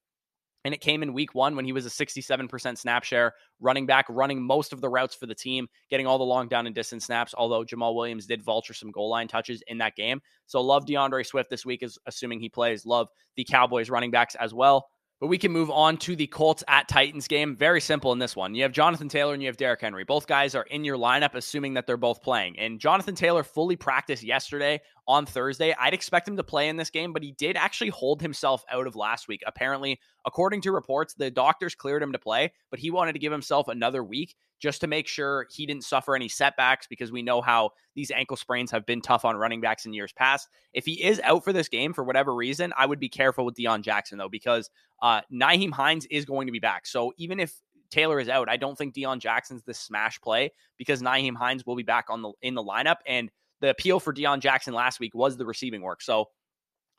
And 0.65 0.75
it 0.75 0.81
came 0.81 1.03
in 1.03 1.13
week 1.15 1.35
one 1.35 1.57
when 1.57 1.65
he 1.65 1.73
was 1.73 1.87
a 1.87 1.91
67% 1.91 2.79
snap 2.79 3.05
share 3.05 3.35
running 3.61 3.87
back, 3.87 4.07
running 4.09 4.43
most 4.43 4.73
of 4.73 4.81
the 4.81 4.89
routes 4.89 5.15
for 5.15 5.27
the 5.27 5.35
team, 5.35 5.69
getting 5.91 6.07
all 6.07 6.19
the 6.19 6.25
long 6.25 6.49
down 6.49 6.67
and 6.67 6.75
distance 6.75 7.07
snaps. 7.07 7.35
Although 7.37 7.65
Jamaal 7.65 7.95
Williams 7.95 8.27
did 8.27 8.43
vulture 8.43 8.75
some 8.75 8.91
goal 8.91 9.09
line 9.09 9.29
touches 9.29 9.63
in 9.69 9.79
that 9.79 9.97
game. 9.97 10.21
So 10.47 10.61
love 10.61 10.87
D'Andre 10.87 11.23
Swift 11.23 11.51
this 11.51 11.65
week, 11.65 11.83
is 11.83 11.99
assuming 12.07 12.41
he 12.41 12.49
plays. 12.49 12.85
Love 12.85 13.09
the 13.37 13.45
Cowboys 13.45 13.91
running 13.91 14.11
backs 14.11 14.35
as 14.35 14.53
well. 14.53 14.89
But 15.21 15.27
we 15.27 15.39
can 15.39 15.51
move 15.51 15.69
on 15.71 15.97
to 15.99 16.15
the 16.15 16.29
Colts 16.29 16.63
at 16.69 16.87
Titans 16.87 17.27
game. 17.27 17.57
Very 17.57 17.81
simple 17.81 18.13
in 18.13 18.21
this 18.21 18.37
one. 18.37 18.55
You 18.55 18.63
have 18.63 18.71
Jonathan 18.71 19.09
Taylor 19.09 19.35
and 19.35 19.43
you 19.43 19.49
have 19.49 19.57
Derrick 19.57 19.81
Henry. 19.81 20.05
Both 20.05 20.29
guys 20.29 20.55
are 20.55 20.63
in 20.65 20.85
your 20.85 20.97
lineup, 20.97 21.35
assuming 21.35 21.75
that 21.75 21.89
they're 21.89 21.97
both 21.97 22.23
playing. 22.23 22.57
And 22.57 22.79
Jonathan 22.79 23.17
Taylor 23.17 23.43
fully 23.43 23.75
practiced 23.75 24.23
yesterday 24.23 24.81
on 25.09 25.25
Thursday. 25.25 25.75
I'd 25.81 25.95
expect 25.95 26.29
him 26.29 26.37
to 26.37 26.45
play 26.45 26.69
in 26.69 26.77
this 26.77 26.91
game, 26.91 27.15
but 27.15 27.23
he 27.23 27.33
did 27.33 27.57
actually 27.57 27.89
hold 27.89 28.21
himself 28.21 28.63
out 28.71 28.87
of 28.87 28.95
last 28.95 29.27
week. 29.27 29.43
Apparently, 29.47 29.99
according 30.27 30.61
to 30.61 30.71
reports, 30.71 31.15
the 31.15 31.31
doctors 31.31 31.75
cleared 31.75 32.03
him 32.03 32.13
to 32.13 32.19
play, 32.19 32.53
but 32.71 32.79
he 32.79 32.91
wanted 32.91 33.15
to 33.15 33.19
give 33.19 33.33
himself 33.33 33.69
another 33.69 34.05
week 34.05 34.37
just 34.61 34.83
to 34.83 34.87
make 34.87 35.09
sure 35.09 35.47
he 35.51 35.65
didn't 35.65 35.85
suffer 35.85 36.15
any 36.15 36.29
setbacks 36.29 36.87
because 36.87 37.11
we 37.11 37.23
know 37.23 37.41
how 37.41 37.71
these 37.95 38.11
ankle 38.11 38.37
sprains 38.37 38.71
have 38.71 38.85
been 38.85 39.01
tough 39.01 39.25
on 39.25 39.37
running 39.37 39.63
backs 39.63 39.87
in 39.87 39.95
years 39.95 40.13
past. 40.13 40.49
If 40.75 40.85
he 40.85 41.03
is 41.03 41.21
out 41.25 41.43
for 41.43 41.55
this 41.55 41.69
game 41.69 41.95
for 41.95 42.05
whatever 42.05 42.35
reason, 42.35 42.73
I 42.77 42.85
would 42.85 43.01
be 43.01 43.09
careful 43.09 43.47
with 43.47 43.55
Deon 43.55 43.81
Jackson 43.81 44.19
though, 44.19 44.29
because 44.29 44.69
uh, 45.01 45.23
Nyheim 45.33 45.73
Hines 45.73 46.07
is 46.07 46.27
going 46.27 46.47
to 46.49 46.53
be 46.53 46.59
back. 46.59 46.87
So 46.87 47.13
even 47.17 47.41
if 47.41 47.55
Taylor 47.91 48.21
is 48.21 48.29
out, 48.29 48.51
I 48.51 48.59
don't 48.59 48.77
think 48.77 48.95
Deon 48.95 49.21
Jackson's 49.21 49.63
the 49.63 49.73
smash 49.73 50.21
play 50.21 50.51
because 50.77 51.01
Nyheim 51.01 51.37
Hines 51.37 51.65
will 51.65 51.77
be 51.77 51.83
back 51.83 52.07
on 52.11 52.21
the 52.21 52.33
in 52.43 52.55
the 52.55 52.63
lineup. 52.63 52.97
And 53.07 53.31
the 53.61 53.71
appeal 53.71 54.01
for 54.01 54.13
Deon 54.13 54.41
Jackson 54.41 54.75
last 54.75 55.01
week 55.01 55.15
was 55.15 55.37
the 55.37 55.47
receiving 55.47 55.83
work. 55.83 56.03
So 56.03 56.29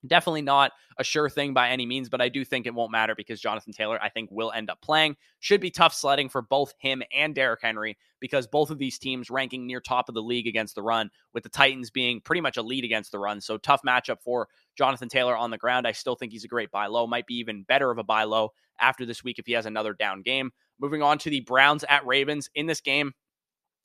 Definitely 0.07 0.43
not 0.43 0.71
a 0.97 1.03
sure 1.03 1.29
thing 1.29 1.53
by 1.53 1.69
any 1.69 1.85
means, 1.85 2.07
but 2.07 2.21
I 2.21 2.29
do 2.29 2.45
think 2.45 2.65
it 2.65 2.73
won't 2.73 2.91
matter 2.91 3.15
because 3.15 3.41
Jonathan 3.41 3.73
Taylor, 3.73 4.01
I 4.01 4.07
think, 4.07 4.29
will 4.31 4.51
end 4.51 4.69
up 4.69 4.81
playing. 4.81 5.17
Should 5.39 5.59
be 5.59 5.71
tough 5.71 5.93
sledding 5.93 6.29
for 6.29 6.41
both 6.41 6.73
him 6.79 7.03
and 7.13 7.35
Derrick 7.35 7.59
Henry 7.61 7.97
because 8.21 8.47
both 8.47 8.69
of 8.69 8.77
these 8.77 8.97
teams 8.97 9.29
ranking 9.29 9.67
near 9.67 9.81
top 9.81 10.07
of 10.07 10.15
the 10.15 10.21
league 10.21 10.47
against 10.47 10.75
the 10.75 10.81
run, 10.81 11.09
with 11.33 11.43
the 11.43 11.49
Titans 11.49 11.89
being 11.89 12.21
pretty 12.21 12.39
much 12.39 12.55
a 12.55 12.61
lead 12.61 12.85
against 12.85 13.11
the 13.11 13.19
run. 13.19 13.41
So 13.41 13.57
tough 13.57 13.81
matchup 13.85 14.21
for 14.23 14.47
Jonathan 14.77 15.09
Taylor 15.09 15.35
on 15.35 15.51
the 15.51 15.57
ground. 15.57 15.85
I 15.85 15.91
still 15.91 16.15
think 16.15 16.31
he's 16.31 16.45
a 16.45 16.49
great 16.49 16.71
buy 16.71 16.87
low, 16.87 17.05
might 17.05 17.27
be 17.27 17.35
even 17.35 17.63
better 17.63 17.91
of 17.91 17.97
a 17.97 18.03
buy 18.03 18.23
low 18.23 18.53
after 18.79 19.05
this 19.05 19.23
week 19.23 19.37
if 19.37 19.45
he 19.45 19.53
has 19.53 19.65
another 19.65 19.93
down 19.93 20.21
game. 20.21 20.51
Moving 20.79 21.01
on 21.01 21.17
to 21.19 21.29
the 21.29 21.41
Browns 21.41 21.83
at 21.89 22.05
Ravens. 22.05 22.49
In 22.55 22.67
this 22.67 22.79
game, 22.79 23.11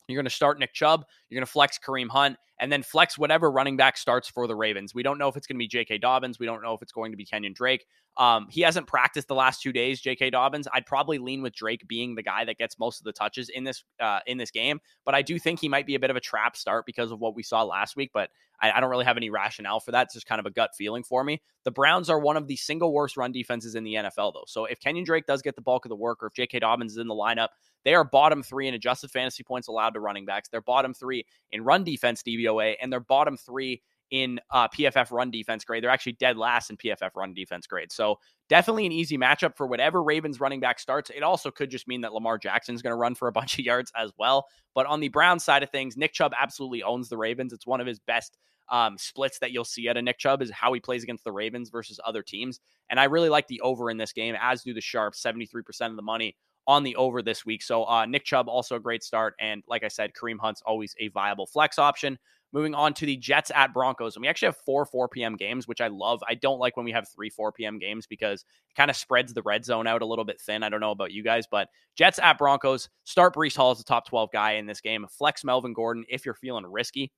you're 0.09 0.19
going 0.19 0.29
to 0.29 0.35
start 0.35 0.59
Nick 0.59 0.75
Chubb. 0.75 1.05
You're 1.29 1.39
going 1.39 1.47
to 1.47 1.53
flex 1.53 1.79
Kareem 1.79 2.09
Hunt 2.09 2.37
and 2.61 2.71
then 2.71 2.83
flex 2.83 3.19
whatever 3.19 3.51
running 3.51 3.77
back 3.77 3.97
starts 3.97 4.29
for 4.29 4.47
the 4.47 4.55
Ravens. 4.55 4.95
We 4.95 5.03
don't 5.03 5.19
know 5.19 5.29
if 5.29 5.37
it's 5.37 5.47
going 5.47 5.57
to 5.57 5.59
be 5.59 5.67
J.K. 5.67 5.99
Dobbins. 5.99 6.39
We 6.39 6.47
don't 6.47 6.63
know 6.63 6.73
if 6.73 6.83
it's 6.83 6.93
going 6.93 7.11
to 7.11 7.17
be 7.17 7.25
Kenyon 7.25 7.53
Drake. 7.53 7.85
Um, 8.17 8.47
he 8.49 8.61
hasn't 8.61 8.87
practiced 8.87 9.27
the 9.27 9.35
last 9.35 9.61
two 9.61 9.73
days, 9.73 10.01
J.K. 10.01 10.31
Dobbins. 10.31 10.69
I'd 10.73 10.87
probably 10.87 11.19
lean 11.19 11.43
with 11.43 11.55
Drake 11.55 11.87
being 11.89 12.15
the 12.15 12.23
guy 12.23 12.45
that 12.45 12.59
gets 12.59 12.79
most 12.79 13.01
of 13.01 13.05
the 13.05 13.13
touches 13.13 13.49
in 13.49 13.65
this 13.65 13.83
uh, 14.01 14.21
in 14.27 14.39
this 14.39 14.53
game, 14.53 14.81
but 15.05 15.15
I 15.17 15.23
do 15.23 15.39
think 15.39 15.61
he 15.61 15.69
might 15.69 15.87
be 15.87 15.97
a 15.97 15.99
bit 15.99 16.11
of 16.11 16.17
a 16.17 16.21
trap 16.21 16.57
start 16.57 16.87
because 16.87 17.11
of 17.11 17.19
what 17.19 17.35
we 17.35 17.43
saw 17.43 17.65
last 17.65 17.97
week. 17.97 18.11
But 18.15 18.31
I, 18.65 18.77
I 18.77 18.81
don't 18.81 18.91
really 18.91 19.05
have 19.05 19.17
any 19.17 19.31
rationale 19.31 19.81
for 19.81 19.93
that. 19.93 20.05
It's 20.05 20.15
just 20.15 20.27
kind 20.27 20.39
of 20.39 20.47
a 20.47 20.51
gut 20.51 20.71
feeling 20.77 21.05
for 21.05 21.23
me. 21.23 21.43
The 21.65 21.71
Browns 21.71 22.09
are 22.09 22.19
one 22.19 22.37
of 22.37 22.47
the 22.47 22.57
single 22.57 22.93
worst 22.93 23.17
run 23.17 23.33
defenses 23.33 23.75
in 23.75 23.85
the 23.85 23.95
NFL, 23.95 24.33
though. 24.35 24.45
So 24.47 24.65
if 24.65 24.81
Kenyon 24.81 25.05
Drake 25.05 25.27
does 25.27 25.43
get 25.43 25.57
the 25.57 25.63
bulk 25.63 25.85
of 25.85 25.91
the 25.91 25.97
work, 25.97 26.23
or 26.23 26.27
if 26.27 26.35
J.K. 26.35 26.61
Dobbins 26.61 26.93
is 26.93 26.99
in 26.99 27.09
the 27.09 27.15
lineup, 27.15 27.49
they 27.85 27.95
are 27.95 28.05
bottom 28.05 28.43
three 28.43 28.69
in 28.69 28.75
adjusted 28.75 29.11
fantasy 29.11 29.43
points 29.43 29.69
allowed 29.69 29.91
to 29.91 30.01
running 30.01 30.25
backs. 30.25 30.49
They're 30.49 30.63
bottom 30.63 30.95
three 30.95 31.27
in 31.53 31.63
run 31.63 31.85
defense 31.85 32.23
DVOA, 32.23 32.77
and 32.81 32.93
they're 32.93 33.01
bottom 33.01 33.37
three 33.37 33.83
in 34.11 34.39
uh, 34.51 34.69
PFF 34.69 35.11
run 35.11 35.31
defense 35.31 35.65
grade. 35.65 35.83
They're 35.83 35.91
actually 35.91 36.13
dead 36.13 36.37
last 36.37 36.71
in 36.71 36.77
PFF 36.77 37.11
run 37.17 37.35
defense 37.35 37.67
grade. 37.67 37.91
So 37.91 38.19
definitely 38.49 38.87
an 38.87 38.93
easy 38.93 39.19
matchup 39.19 39.57
for 39.57 39.67
whatever 39.67 40.03
Ravens 40.03 40.41
running 40.41 40.61
back 40.61 40.79
starts. 40.79 41.11
It 41.11 41.23
also 41.23 41.51
could 41.51 41.71
just 41.71 41.89
mean 41.89 42.03
that 42.03 42.13
Lamar 42.13 42.39
Jackson's 42.39 42.83
going 42.83 42.93
to 42.93 42.97
run 42.97 43.15
for 43.15 43.29
a 43.29 43.33
bunch 43.41 43.59
of 43.59 43.65
yards 43.65 43.91
as 43.97 44.13
well. 44.19 44.47
But 44.75 44.87
on 44.87 45.01
the 45.01 45.09
Brown 45.09 45.41
side 45.41 45.63
of 45.63 45.71
things, 45.71 45.97
Nick 45.97 46.13
Chubb 46.13 46.33
absolutely 46.41 46.83
owns 46.83 47.09
the 47.09 47.17
Ravens. 47.17 47.53
It's 47.53 47.67
one 47.67 47.81
of 47.81 47.87
his 47.87 47.99
best 47.99 48.39
um, 48.71 48.97
splits 48.99 49.39
that 49.39 49.53
you'll 49.53 49.65
see 49.65 49.89
out 49.89 49.97
of 49.97 50.05
Nick 50.05 50.19
Chubb 50.19 50.43
is 50.43 50.51
how 50.51 50.73
he 50.73 50.81
plays 50.81 51.03
against 51.03 51.25
the 51.25 51.33
Ravens 51.33 51.71
versus 51.71 52.01
other 52.05 52.23
teams. 52.23 52.61
And 52.91 52.99
I 52.99 53.05
really 53.05 53.29
like 53.29 53.47
the 53.47 53.61
over 53.61 53.91
in 53.91 53.97
this 53.97 54.13
game, 54.13 54.37
as 54.41 54.63
do 54.63 54.75
the 54.75 54.81
Sharps, 54.81 55.23
73% 55.23 55.91
of 55.91 55.97
the 55.97 56.03
money 56.03 56.37
on 56.67 56.83
the 56.83 56.97
over 56.97 57.23
this 57.23 57.45
week. 57.45 57.63
So 57.63 57.85
uh, 57.85 58.07
Nick 58.07 58.25
Chubb 58.25 58.49
also 58.49 58.77
a 58.77 58.81
great 58.81 59.03
start, 59.03 59.35
and 59.39 59.63
like 59.69 59.85
I 59.85 59.89
said, 59.89 60.13
Kareem 60.15 60.39
Hunt's 60.41 60.63
always 60.65 60.95
a 60.99 61.09
viable 61.09 61.47
flex 61.47 61.79
option. 61.79 62.19
Moving 62.53 62.75
on 62.75 62.95
to 62.95 63.07
the 63.07 63.17
Jets 63.17 63.51
at 63.53 63.75
Broncos, 63.75 64.15
and 64.15 64.23
we 64.23 64.29
actually 64.29 64.47
have 64.47 64.57
four 64.59 64.87
4 64.87 65.09
p.m. 65.09 65.35
games, 65.35 65.67
which 65.67 65.81
I 65.81 65.89
love. 65.89 66.23
I 66.29 66.37
don't 66.37 66.61
like 66.61 66.77
when 66.77 66.87
we 66.87 66.93
have 66.93 67.09
three 67.09 67.29
4 67.29 67.51
p.m. 67.51 67.81
games 67.81 68.07
because 68.07 68.43
it 68.71 68.77
kind 68.77 68.93
of 68.93 68.97
spreads 68.97 69.35
the 69.35 69.43
red 69.43 69.65
zone 69.65 69.89
out 69.89 70.03
a 70.03 70.07
little 70.07 70.25
bit 70.25 70.41
thin. 70.41 70.63
I 70.63 70.69
don't 70.69 70.81
know 70.81 70.93
about 70.93 71.11
you 71.11 71.25
guys, 71.25 71.49
but 71.51 71.69
Jets 71.97 72.21
at 72.21 72.39
Broncos. 72.39 72.89
Start 73.03 73.35
Breece 73.35 73.57
Hall 73.57 73.73
as 73.73 73.79
the 73.79 73.85
top 73.85 74.07
12 74.07 74.31
guy 74.33 74.53
in 74.53 74.67
this 74.67 74.81
game. 74.81 75.05
Flex 75.11 75.43
Melvin 75.43 75.73
Gordon 75.73 76.05
if 76.09 76.25
you're 76.25 76.35
feeling 76.35 76.65
risky 76.65 77.11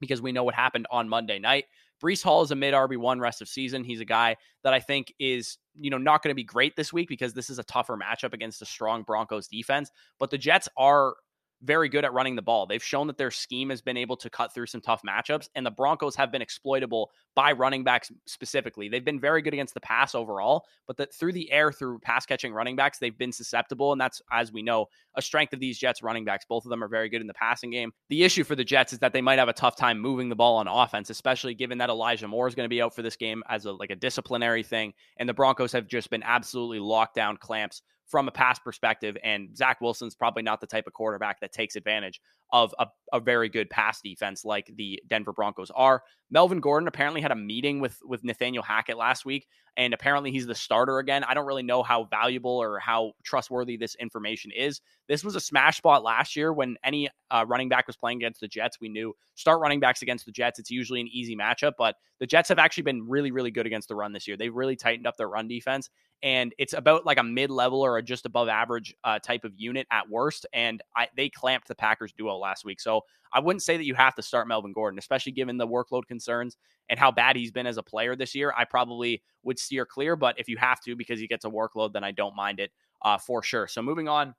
because 0.00 0.22
we 0.22 0.32
know 0.32 0.44
what 0.44 0.54
happened 0.54 0.86
on 0.90 1.08
Monday 1.08 1.38
night. 1.38 1.64
Breece 2.02 2.22
Hall 2.22 2.42
is 2.42 2.50
a 2.50 2.56
mid 2.56 2.74
RB1 2.74 3.20
rest 3.20 3.42
of 3.42 3.48
season. 3.48 3.84
He's 3.84 4.00
a 4.00 4.04
guy 4.04 4.36
that 4.62 4.72
I 4.72 4.80
think 4.80 5.12
is, 5.18 5.58
you 5.78 5.90
know, 5.90 5.98
not 5.98 6.22
going 6.22 6.30
to 6.30 6.36
be 6.36 6.44
great 6.44 6.76
this 6.76 6.92
week 6.92 7.08
because 7.08 7.34
this 7.34 7.50
is 7.50 7.58
a 7.58 7.64
tougher 7.64 7.96
matchup 7.96 8.34
against 8.34 8.62
a 8.62 8.66
strong 8.66 9.02
Broncos 9.02 9.48
defense. 9.48 9.90
But 10.18 10.30
the 10.30 10.38
Jets 10.38 10.68
are 10.76 11.14
very 11.62 11.88
good 11.88 12.04
at 12.04 12.12
running 12.12 12.36
the 12.36 12.42
ball. 12.42 12.66
They've 12.66 12.82
shown 12.82 13.06
that 13.08 13.18
their 13.18 13.30
scheme 13.30 13.70
has 13.70 13.80
been 13.80 13.96
able 13.96 14.16
to 14.18 14.30
cut 14.30 14.54
through 14.54 14.66
some 14.66 14.80
tough 14.80 15.02
matchups, 15.02 15.48
and 15.54 15.66
the 15.66 15.70
Broncos 15.70 16.14
have 16.16 16.30
been 16.30 16.42
exploitable 16.42 17.10
by 17.34 17.52
running 17.52 17.84
backs 17.84 18.10
specifically. 18.26 18.88
They've 18.88 19.04
been 19.04 19.20
very 19.20 19.42
good 19.42 19.54
against 19.54 19.74
the 19.74 19.80
pass 19.80 20.14
overall, 20.14 20.64
but 20.86 20.96
that 20.98 21.12
through 21.14 21.32
the 21.32 21.50
air, 21.50 21.72
through 21.72 21.98
pass 22.00 22.26
catching 22.26 22.52
running 22.52 22.76
backs, 22.76 22.98
they've 22.98 23.16
been 23.16 23.32
susceptible, 23.32 23.92
and 23.92 24.00
that's 24.00 24.22
as 24.30 24.52
we 24.52 24.62
know 24.62 24.86
a 25.14 25.22
strength 25.22 25.52
of 25.52 25.60
these 25.60 25.78
Jets 25.78 26.02
running 26.02 26.24
backs. 26.24 26.44
Both 26.48 26.64
of 26.64 26.70
them 26.70 26.82
are 26.82 26.88
very 26.88 27.08
good 27.08 27.20
in 27.20 27.26
the 27.26 27.34
passing 27.34 27.70
game. 27.70 27.92
The 28.08 28.24
issue 28.24 28.44
for 28.44 28.54
the 28.54 28.64
Jets 28.64 28.92
is 28.92 29.00
that 29.00 29.12
they 29.12 29.22
might 29.22 29.38
have 29.38 29.48
a 29.48 29.52
tough 29.52 29.76
time 29.76 29.98
moving 29.98 30.28
the 30.28 30.36
ball 30.36 30.56
on 30.56 30.68
offense, 30.68 31.10
especially 31.10 31.54
given 31.54 31.78
that 31.78 31.90
Elijah 31.90 32.28
Moore 32.28 32.46
is 32.46 32.54
going 32.54 32.64
to 32.64 32.68
be 32.68 32.82
out 32.82 32.94
for 32.94 33.02
this 33.02 33.16
game 33.16 33.42
as 33.48 33.64
a 33.64 33.72
like 33.72 33.90
a 33.90 33.96
disciplinary 33.96 34.62
thing, 34.62 34.92
and 35.16 35.28
the 35.28 35.34
Broncos 35.34 35.72
have 35.72 35.88
just 35.88 36.10
been 36.10 36.22
absolutely 36.22 36.78
locked 36.78 37.14
down 37.14 37.36
clamps 37.36 37.82
from 38.08 38.26
a 38.28 38.32
pass 38.32 38.58
perspective. 38.58 39.16
And 39.22 39.56
Zach 39.56 39.80
Wilson's 39.80 40.14
probably 40.14 40.42
not 40.42 40.60
the 40.60 40.66
type 40.66 40.86
of 40.86 40.92
quarterback 40.92 41.40
that 41.40 41.52
takes 41.52 41.76
advantage 41.76 42.20
of 42.50 42.74
a, 42.78 42.86
a, 43.12 43.20
very 43.20 43.48
good 43.48 43.68
pass 43.68 44.00
defense 44.00 44.44
like 44.44 44.70
the 44.76 45.02
Denver 45.06 45.32
Broncos 45.32 45.70
are. 45.74 46.02
Melvin 46.30 46.60
Gordon 46.60 46.88
apparently 46.88 47.20
had 47.20 47.30
a 47.30 47.36
meeting 47.36 47.80
with 47.80 47.98
with 48.04 48.24
Nathaniel 48.24 48.62
Hackett 48.62 48.96
last 48.96 49.24
week, 49.24 49.46
and 49.76 49.94
apparently 49.94 50.30
he's 50.30 50.46
the 50.46 50.54
starter 50.54 50.98
again. 50.98 51.24
I 51.24 51.34
don't 51.34 51.46
really 51.46 51.62
know 51.62 51.82
how 51.82 52.04
valuable 52.04 52.50
or 52.50 52.78
how 52.78 53.12
trustworthy 53.22 53.76
this 53.76 53.94
information 53.96 54.50
is. 54.50 54.80
This 55.08 55.24
was 55.24 55.36
a 55.36 55.40
smash 55.40 55.78
spot 55.78 56.02
last 56.02 56.36
year 56.36 56.52
when 56.52 56.76
any 56.84 57.08
uh, 57.30 57.44
running 57.46 57.68
back 57.68 57.86
was 57.86 57.96
playing 57.96 58.18
against 58.18 58.40
the 58.40 58.48
Jets. 58.48 58.80
We 58.80 58.88
knew 58.88 59.14
start 59.34 59.60
running 59.60 59.80
backs 59.80 60.02
against 60.02 60.26
the 60.26 60.32
Jets. 60.32 60.58
It's 60.58 60.70
usually 60.70 61.00
an 61.00 61.08
easy 61.08 61.36
matchup, 61.36 61.72
but 61.78 61.96
the 62.18 62.26
Jets 62.26 62.48
have 62.48 62.58
actually 62.58 62.82
been 62.82 63.08
really, 63.08 63.30
really 63.30 63.50
good 63.50 63.66
against 63.66 63.88
the 63.88 63.94
run 63.94 64.12
this 64.12 64.26
year. 64.26 64.36
They've 64.36 64.54
really 64.54 64.76
tightened 64.76 65.06
up 65.06 65.16
their 65.16 65.28
run 65.28 65.48
defense, 65.48 65.88
and 66.22 66.52
it's 66.58 66.72
about 66.72 67.06
like 67.06 67.18
a 67.18 67.22
mid 67.22 67.50
level 67.50 67.80
or 67.80 67.98
a 67.98 68.02
just 68.02 68.26
above 68.26 68.48
average 68.48 68.94
uh, 69.04 69.18
type 69.20 69.44
of 69.44 69.52
unit 69.56 69.86
at 69.90 70.08
worst. 70.08 70.46
And 70.52 70.82
I, 70.96 71.08
they 71.16 71.28
clamped 71.28 71.68
the 71.68 71.74
Packers 71.74 72.12
duo 72.12 72.36
last 72.38 72.64
week. 72.64 72.80
So 72.80 73.02
I 73.32 73.40
wouldn't 73.40 73.62
say 73.62 73.76
that 73.76 73.84
you 73.84 73.94
have 73.94 74.14
to 74.14 74.22
start 74.22 74.48
Melvin 74.48 74.72
Gordon, 74.72 74.98
especially 74.98 75.32
given 75.32 75.56
the 75.56 75.66
workload 75.66 76.06
concerns 76.06 76.56
and 76.88 76.98
how 76.98 77.10
bad 77.10 77.36
he's 77.36 77.52
been 77.52 77.66
as 77.66 77.76
a 77.76 77.82
player 77.82 78.16
this 78.16 78.34
year. 78.34 78.52
I 78.56 78.64
probably 78.64 79.22
would 79.42 79.58
steer 79.58 79.84
clear, 79.84 80.16
but 80.16 80.38
if 80.38 80.48
you 80.48 80.56
have 80.56 80.80
to 80.82 80.96
because 80.96 81.20
he 81.20 81.26
gets 81.26 81.44
a 81.44 81.50
workload, 81.50 81.92
then 81.92 82.04
I 82.04 82.12
don't 82.12 82.34
mind 82.34 82.60
it 82.60 82.70
uh, 83.02 83.18
for 83.18 83.42
sure. 83.42 83.66
So 83.66 83.82
moving 83.82 84.08
on 84.08 84.34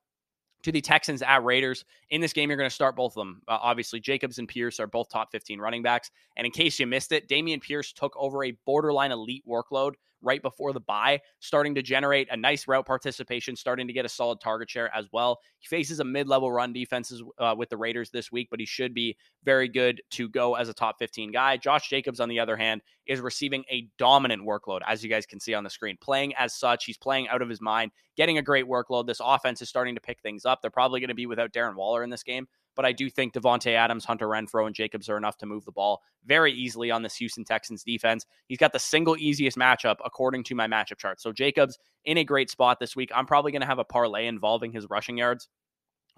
to 0.63 0.71
the 0.71 0.81
Texans 0.81 1.21
at 1.21 1.43
Raiders. 1.43 1.85
In 2.09 2.21
this 2.21 2.33
game, 2.33 2.49
you're 2.49 2.57
going 2.57 2.69
to 2.69 2.75
start 2.75 2.95
both 2.95 3.13
of 3.13 3.21
them. 3.21 3.41
Uh, 3.47 3.57
obviously, 3.61 3.99
Jacobs 3.99 4.39
and 4.39 4.47
Pierce 4.47 4.79
are 4.79 4.87
both 4.87 5.09
top 5.09 5.31
15 5.31 5.59
running 5.59 5.83
backs. 5.83 6.11
And 6.35 6.45
in 6.45 6.51
case 6.51 6.79
you 6.79 6.87
missed 6.87 7.11
it, 7.11 7.29
Dameon 7.29 7.61
Pierce 7.61 7.93
took 7.93 8.13
over 8.17 8.43
a 8.43 8.57
borderline 8.65 9.11
elite 9.11 9.43
workload 9.47 9.93
right 10.21 10.41
before 10.41 10.73
the 10.73 10.79
bye, 10.79 11.19
starting 11.39 11.75
to 11.75 11.81
generate 11.81 12.27
a 12.31 12.37
nice 12.37 12.67
route 12.67 12.85
participation, 12.85 13.55
starting 13.55 13.87
to 13.87 13.93
get 13.93 14.05
a 14.05 14.09
solid 14.09 14.39
target 14.41 14.69
share 14.69 14.93
as 14.95 15.07
well. 15.11 15.39
He 15.59 15.67
faces 15.67 15.99
a 15.99 16.03
mid-level 16.03 16.51
run 16.51 16.73
defenses 16.73 17.23
uh, 17.37 17.55
with 17.57 17.69
the 17.69 17.77
Raiders 17.77 18.09
this 18.09 18.31
week, 18.31 18.47
but 18.49 18.59
he 18.59 18.65
should 18.65 18.93
be 18.93 19.15
very 19.43 19.67
good 19.67 20.01
to 20.11 20.29
go 20.29 20.55
as 20.55 20.69
a 20.69 20.73
top 20.73 20.97
15 20.99 21.31
guy. 21.31 21.57
Josh 21.57 21.89
Jacobs, 21.89 22.19
on 22.19 22.29
the 22.29 22.39
other 22.39 22.57
hand, 22.57 22.81
is 23.07 23.19
receiving 23.19 23.63
a 23.71 23.87
dominant 23.97 24.43
workload, 24.43 24.81
as 24.87 25.03
you 25.03 25.09
guys 25.09 25.25
can 25.25 25.39
see 25.39 25.53
on 25.53 25.63
the 25.63 25.69
screen. 25.69 25.97
Playing 25.99 26.33
as 26.35 26.53
such, 26.53 26.85
he's 26.85 26.97
playing 26.97 27.27
out 27.29 27.41
of 27.41 27.49
his 27.49 27.61
mind, 27.61 27.91
getting 28.15 28.37
a 28.37 28.41
great 28.41 28.65
workload. 28.65 29.07
This 29.07 29.21
offense 29.23 29.61
is 29.61 29.69
starting 29.69 29.95
to 29.95 30.01
pick 30.01 30.21
things 30.21 30.45
up. 30.45 30.61
They're 30.61 30.71
probably 30.71 30.99
going 30.99 31.09
to 31.09 31.15
be 31.15 31.25
without 31.25 31.51
Darren 31.51 31.75
Waller 31.75 32.03
in 32.03 32.09
this 32.09 32.23
game, 32.23 32.47
but 32.75 32.85
I 32.85 32.91
do 32.91 33.09
think 33.09 33.33
Davante 33.33 33.73
Adams, 33.73 34.05
Hunter 34.05 34.27
Renfrow, 34.27 34.65
and 34.65 34.75
Jacobs 34.75 35.09
are 35.09 35.17
enough 35.17 35.37
to 35.37 35.45
move 35.45 35.65
the 35.65 35.71
ball 35.71 36.01
very 36.25 36.53
easily 36.53 36.91
on 36.91 37.01
this 37.03 37.15
Houston 37.15 37.43
Texans 37.43 37.83
defense. 37.83 38.25
He's 38.47 38.57
got 38.57 38.73
the 38.73 38.79
single 38.79 39.17
easiest 39.17 39.57
matchup 39.57 39.97
according 40.03 40.43
to 40.45 40.55
my 40.55 40.67
matchup 40.67 40.97
chart. 40.97 41.21
So 41.21 41.31
Jacobs 41.31 41.77
in 42.05 42.17
a 42.17 42.23
great 42.23 42.49
spot 42.49 42.79
this 42.79 42.95
week. 42.95 43.11
I'm 43.13 43.25
probably 43.25 43.51
going 43.51 43.61
to 43.61 43.67
have 43.67 43.79
a 43.79 43.83
parlay 43.83 44.27
involving 44.27 44.71
his 44.71 44.89
rushing 44.89 45.17
yards 45.17 45.47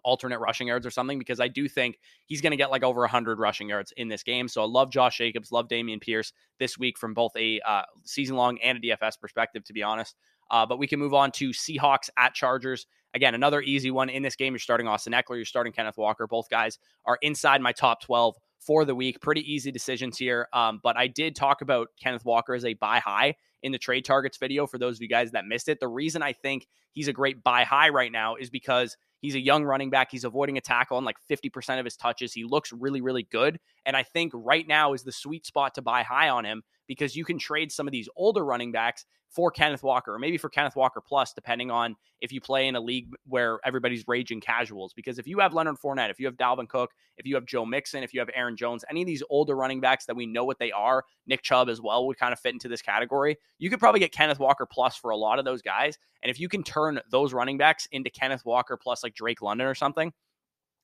alternate 0.03 0.39
rushing 0.39 0.67
yards 0.67 0.85
or 0.85 0.91
something 0.91 1.19
because 1.19 1.39
I 1.39 1.47
do 1.47 1.67
think 1.67 1.99
he's 2.25 2.41
going 2.41 2.51
to 2.51 2.57
get 2.57 2.71
like 2.71 2.83
over 2.83 3.01
100 3.01 3.39
rushing 3.39 3.69
yards 3.69 3.93
in 3.97 4.07
this 4.07 4.23
game. 4.23 4.47
So 4.47 4.61
I 4.61 4.65
love 4.65 4.91
Josh 4.91 5.17
Jacobs, 5.17 5.51
love 5.51 5.67
Dameon 5.67 6.01
Pierce 6.01 6.33
this 6.59 6.77
week 6.77 6.97
from 6.97 7.13
both 7.13 7.31
a 7.35 7.61
uh, 7.61 7.83
season 8.03 8.35
long 8.35 8.57
and 8.61 8.77
a 8.77 8.81
DFS 8.81 9.19
perspective, 9.19 9.63
to 9.65 9.73
be 9.73 9.83
honest. 9.83 10.15
Uh, 10.49 10.65
but 10.65 10.79
we 10.79 10.87
can 10.87 10.99
move 10.99 11.13
on 11.13 11.31
to 11.31 11.51
Seahawks 11.51 12.09
at 12.17 12.33
Chargers. 12.33 12.85
Again, 13.13 13.35
another 13.35 13.61
easy 13.61 13.91
one 13.91 14.09
in 14.09 14.23
this 14.23 14.35
game. 14.35 14.53
You're 14.53 14.59
starting 14.59 14.87
Austin 14.87 15.13
Ekeler, 15.13 15.35
you're 15.35 15.45
starting 15.45 15.73
Kenneth 15.73 15.97
Walker. 15.97 16.27
Both 16.27 16.49
guys 16.49 16.79
are 17.05 17.17
inside 17.21 17.61
my 17.61 17.71
top 17.71 18.01
12 18.01 18.35
for 18.59 18.85
the 18.85 18.95
week. 18.95 19.19
Pretty 19.21 19.41
easy 19.51 19.71
decisions 19.71 20.17
here. 20.17 20.47
Um, 20.53 20.79
but 20.81 20.97
I 20.97 21.07
did 21.07 21.35
talk 21.35 21.61
about 21.61 21.89
Kenneth 22.01 22.25
Walker 22.25 22.53
as 22.53 22.63
a 22.63 22.73
buy 22.75 22.99
high 22.99 23.35
in 23.63 23.71
the 23.71 23.77
trade 23.77 24.05
targets 24.05 24.37
video 24.37 24.65
for 24.65 24.77
those 24.77 24.97
of 24.97 25.01
you 25.01 25.07
guys 25.07 25.31
that 25.31 25.45
missed 25.45 25.67
it. 25.67 25.79
The 25.79 25.87
reason 25.87 26.23
I 26.23 26.33
think 26.33 26.67
he's 26.93 27.07
a 27.07 27.13
great 27.13 27.43
buy 27.43 27.63
high 27.63 27.89
right 27.89 28.11
now 28.11 28.35
is 28.35 28.49
because 28.49 28.95
he's 29.19 29.35
a 29.35 29.39
young 29.39 29.63
running 29.63 29.89
back. 29.89 30.09
He's 30.11 30.23
avoiding 30.23 30.57
a 30.57 30.61
tackle 30.61 30.97
on 30.97 31.05
like 31.05 31.17
50% 31.29 31.79
of 31.79 31.85
his 31.85 31.95
touches. 31.95 32.33
He 32.33 32.43
looks 32.43 32.71
really, 32.71 33.01
really 33.01 33.23
good. 33.23 33.59
And 33.85 33.95
I 33.95 34.03
think 34.03 34.31
right 34.33 34.67
now 34.67 34.93
is 34.93 35.03
the 35.03 35.11
sweet 35.11 35.45
spot 35.45 35.75
to 35.75 35.81
buy 35.81 36.03
high 36.03 36.29
on 36.29 36.45
him 36.45 36.63
because 36.91 37.15
you 37.15 37.23
can 37.23 37.39
trade 37.39 37.71
some 37.71 37.87
of 37.87 37.93
these 37.93 38.09
older 38.17 38.43
running 38.43 38.69
backs 38.69 39.05
for 39.29 39.49
Kenneth 39.49 39.81
Walker, 39.81 40.13
or 40.13 40.19
maybe 40.19 40.37
for 40.37 40.49
Kenneth 40.49 40.75
Walker 40.75 40.99
plus, 40.99 41.31
depending 41.31 41.71
on 41.71 41.95
if 42.19 42.33
you 42.33 42.41
play 42.41 42.67
in 42.67 42.75
a 42.75 42.81
league 42.81 43.07
where 43.25 43.59
everybody's 43.63 44.03
raging 44.09 44.41
casuals. 44.41 44.91
Because 44.91 45.17
if 45.17 45.25
you 45.25 45.39
have 45.39 45.53
Leonard 45.53 45.77
Fournette, 45.81 46.11
if 46.11 46.19
you 46.19 46.25
have 46.25 46.35
Dalvin 46.35 46.67
Cook, 46.67 46.91
if 47.17 47.25
you 47.25 47.35
have 47.35 47.45
Joe 47.45 47.65
Mixon, 47.65 48.03
if 48.03 48.13
you 48.13 48.19
have 48.19 48.29
Aaron 48.35 48.57
Jones, 48.57 48.83
any 48.89 49.03
of 49.03 49.07
these 49.07 49.23
older 49.29 49.55
running 49.55 49.79
backs 49.79 50.05
that 50.07 50.17
we 50.17 50.25
know 50.25 50.43
what 50.43 50.59
they 50.59 50.73
are, 50.73 51.05
Nick 51.27 51.43
Chubb 51.43 51.69
as 51.69 51.79
well 51.79 52.05
would 52.07 52.17
kind 52.17 52.33
of 52.33 52.41
fit 52.41 52.51
into 52.51 52.67
this 52.67 52.81
category. 52.81 53.37
You 53.57 53.69
could 53.69 53.79
probably 53.79 54.01
get 54.01 54.11
Kenneth 54.11 54.39
Walker 54.39 54.65
plus 54.69 54.97
for 54.97 55.11
a 55.11 55.17
lot 55.17 55.39
of 55.39 55.45
those 55.45 55.61
guys. 55.61 55.97
And 56.23 56.29
if 56.29 56.37
you 56.37 56.49
can 56.49 56.61
turn 56.61 56.99
those 57.09 57.31
running 57.31 57.57
backs 57.57 57.87
into 57.93 58.09
Kenneth 58.09 58.43
Walker 58.43 58.75
plus 58.75 59.01
like 59.01 59.15
Drake 59.15 59.41
London 59.41 59.65
or 59.65 59.75
something, 59.75 60.11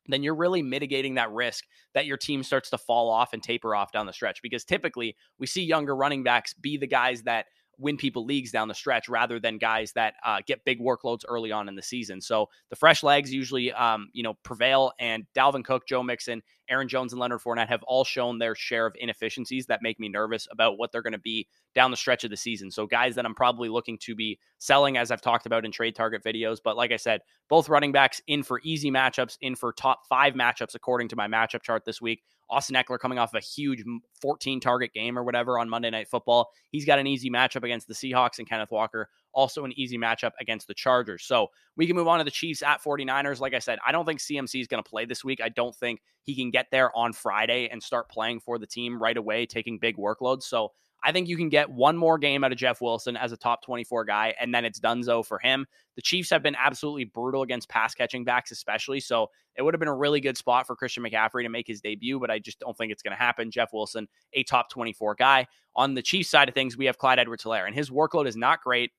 then 0.07 0.23
you're 0.23 0.35
really 0.35 0.61
mitigating 0.61 1.15
that 1.15 1.31
risk 1.31 1.65
that 1.93 2.05
your 2.05 2.17
team 2.17 2.43
starts 2.43 2.69
to 2.71 2.77
fall 2.77 3.09
off 3.09 3.33
and 3.33 3.43
taper 3.43 3.75
off 3.75 3.91
down 3.91 4.05
the 4.05 4.13
stretch. 4.13 4.41
Because 4.41 4.63
typically 4.63 5.15
we 5.39 5.47
see 5.47 5.63
younger 5.63 5.95
running 5.95 6.23
backs 6.23 6.53
be 6.53 6.77
the 6.77 6.87
guys 6.87 7.23
that 7.23 7.45
win 7.79 7.97
people 7.97 8.25
leagues 8.25 8.51
down 8.51 8.67
the 8.67 8.73
stretch 8.73 9.07
rather 9.07 9.39
than 9.39 9.57
guys 9.57 9.91
that 9.93 10.15
uh, 10.25 10.39
get 10.47 10.65
big 10.65 10.79
workloads 10.79 11.21
early 11.27 11.51
on 11.51 11.69
in 11.69 11.75
the 11.75 11.81
season. 11.81 12.19
So 12.19 12.49
the 12.69 12.75
fresh 12.75 13.03
legs 13.03 13.31
usually, 13.31 13.71
um, 13.71 14.09
you 14.13 14.23
know, 14.23 14.33
prevail. 14.43 14.91
And 14.99 15.25
Dalvin 15.35 15.63
Cook, 15.63 15.87
Joe 15.87 16.01
Mixon, 16.03 16.41
Aaron 16.69 16.87
Jones, 16.87 17.13
and 17.13 17.19
Leonard 17.19 17.41
Fournette 17.41 17.67
have 17.69 17.83
all 17.83 18.03
shown 18.03 18.37
their 18.37 18.55
share 18.55 18.85
of 18.85 18.95
inefficiencies 18.99 19.65
that 19.67 19.81
make 19.81 19.99
me 19.99 20.09
nervous 20.09 20.47
about 20.51 20.77
what 20.77 20.91
they're 20.91 21.01
going 21.01 21.13
to 21.13 21.19
be 21.19 21.47
down 21.75 21.91
the 21.91 21.97
stretch 21.97 22.23
of 22.23 22.29
the 22.29 22.37
season. 22.37 22.71
So 22.71 22.85
guys 22.85 23.15
that 23.15 23.25
I'm 23.25 23.35
probably 23.35 23.69
looking 23.69 23.97
to 23.99 24.15
be 24.15 24.39
selling, 24.57 24.97
as 24.97 25.11
I've 25.11 25.21
talked 25.21 25.45
about 25.45 25.65
in 25.65 25.71
trade 25.71 25.95
target 25.95 26.23
videos. 26.23 26.57
But 26.63 26.77
like 26.77 26.91
I 26.91 26.97
said, 26.97 27.21
both 27.49 27.69
running 27.69 27.91
backs 27.91 28.21
in 28.27 28.43
for 28.43 28.59
easy 28.63 28.91
matchups, 28.91 29.37
in 29.41 29.55
for 29.55 29.73
top 29.73 30.01
five 30.07 30.33
matchups 30.33 30.75
according 30.75 31.09
to 31.09 31.15
my 31.15 31.27
matchup 31.27 31.61
chart 31.63 31.85
this 31.85 32.01
week. 32.01 32.23
Austin 32.49 32.75
Ekeler 32.75 32.99
coming 32.99 33.19
off 33.19 33.33
a 33.33 33.39
huge 33.39 33.83
14 34.21 34.59
target 34.59 34.93
game 34.93 35.17
or 35.17 35.23
whatever 35.23 35.59
on 35.59 35.69
Monday 35.69 35.89
Night 35.89 36.07
Football. 36.07 36.49
He's 36.71 36.85
got 36.85 36.99
an 36.99 37.07
easy 37.07 37.29
matchup 37.29 37.63
against 37.63 37.87
the 37.87 37.93
Seahawks 37.93 38.39
and 38.39 38.47
Kenneth 38.47 38.71
Walker, 38.71 39.09
also 39.33 39.65
an 39.65 39.77
easy 39.77 39.97
matchup 39.97 40.31
against 40.39 40.67
the 40.67 40.73
Chargers. 40.73 41.23
So 41.23 41.47
we 41.75 41.87
can 41.87 41.95
move 41.95 42.07
on 42.07 42.19
to 42.19 42.23
the 42.23 42.31
Chiefs 42.31 42.63
at 42.63 42.83
49ers. 42.83 43.39
Like 43.39 43.53
I 43.53 43.59
said, 43.59 43.79
I 43.85 43.91
don't 43.91 44.05
think 44.05 44.19
CMC 44.19 44.61
is 44.61 44.67
going 44.67 44.83
to 44.83 44.89
play 44.89 45.05
this 45.05 45.23
week. 45.23 45.41
I 45.43 45.49
don't 45.49 45.75
think 45.75 46.01
he 46.23 46.35
can 46.35 46.51
get 46.51 46.67
there 46.71 46.95
on 46.95 47.13
Friday 47.13 47.69
and 47.69 47.81
start 47.81 48.09
playing 48.09 48.39
for 48.39 48.57
the 48.57 48.67
team 48.67 49.01
right 49.01 49.17
away, 49.17 49.45
taking 49.45 49.77
big 49.77 49.97
workloads. 49.97 50.43
So 50.43 50.71
I 51.03 51.11
think 51.11 51.27
you 51.27 51.37
can 51.37 51.49
get 51.49 51.69
one 51.69 51.95
more 51.95 52.17
game 52.17 52.43
out 52.43 52.51
of 52.51 52.57
Jeff 52.57 52.81
Wilson 52.81 53.15
as 53.15 53.31
a 53.31 53.37
top 53.37 53.63
24 53.63 54.05
guy, 54.05 54.33
and 54.39 54.53
then 54.53 54.65
it's 54.65 54.79
donezo 54.79 55.25
for 55.25 55.39
him. 55.39 55.65
The 55.95 56.01
Chiefs 56.01 56.29
have 56.31 56.41
been 56.41 56.55
absolutely 56.55 57.05
brutal 57.05 57.43
against 57.43 57.69
pass 57.69 57.93
catching 57.93 58.23
backs, 58.23 58.51
especially. 58.51 58.99
So 58.99 59.29
it 59.55 59.61
would 59.61 59.73
have 59.73 59.79
been 59.79 59.87
a 59.87 59.95
really 59.95 60.19
good 60.19 60.37
spot 60.37 60.65
for 60.65 60.75
Christian 60.75 61.03
McCaffrey 61.03 61.43
to 61.43 61.49
make 61.49 61.67
his 61.67 61.81
debut, 61.81 62.19
but 62.19 62.31
I 62.31 62.39
just 62.39 62.59
don't 62.59 62.75
think 62.77 62.91
it's 62.91 63.03
going 63.03 63.15
to 63.15 63.23
happen. 63.23 63.51
Jeff 63.51 63.73
Wilson, 63.73 64.07
a 64.33 64.43
top 64.43 64.69
24 64.69 65.15
guy. 65.15 65.47
On 65.75 65.93
the 65.93 66.01
Chiefs 66.01 66.29
side 66.29 66.49
of 66.49 66.55
things, 66.55 66.77
we 66.77 66.85
have 66.85 66.97
Clyde 66.97 67.19
Edwards 67.19 67.43
Helaire, 67.43 67.67
and 67.67 67.75
his 67.75 67.89
workload 67.89 68.27
is 68.27 68.35
not 68.35 68.63
great 68.63 68.91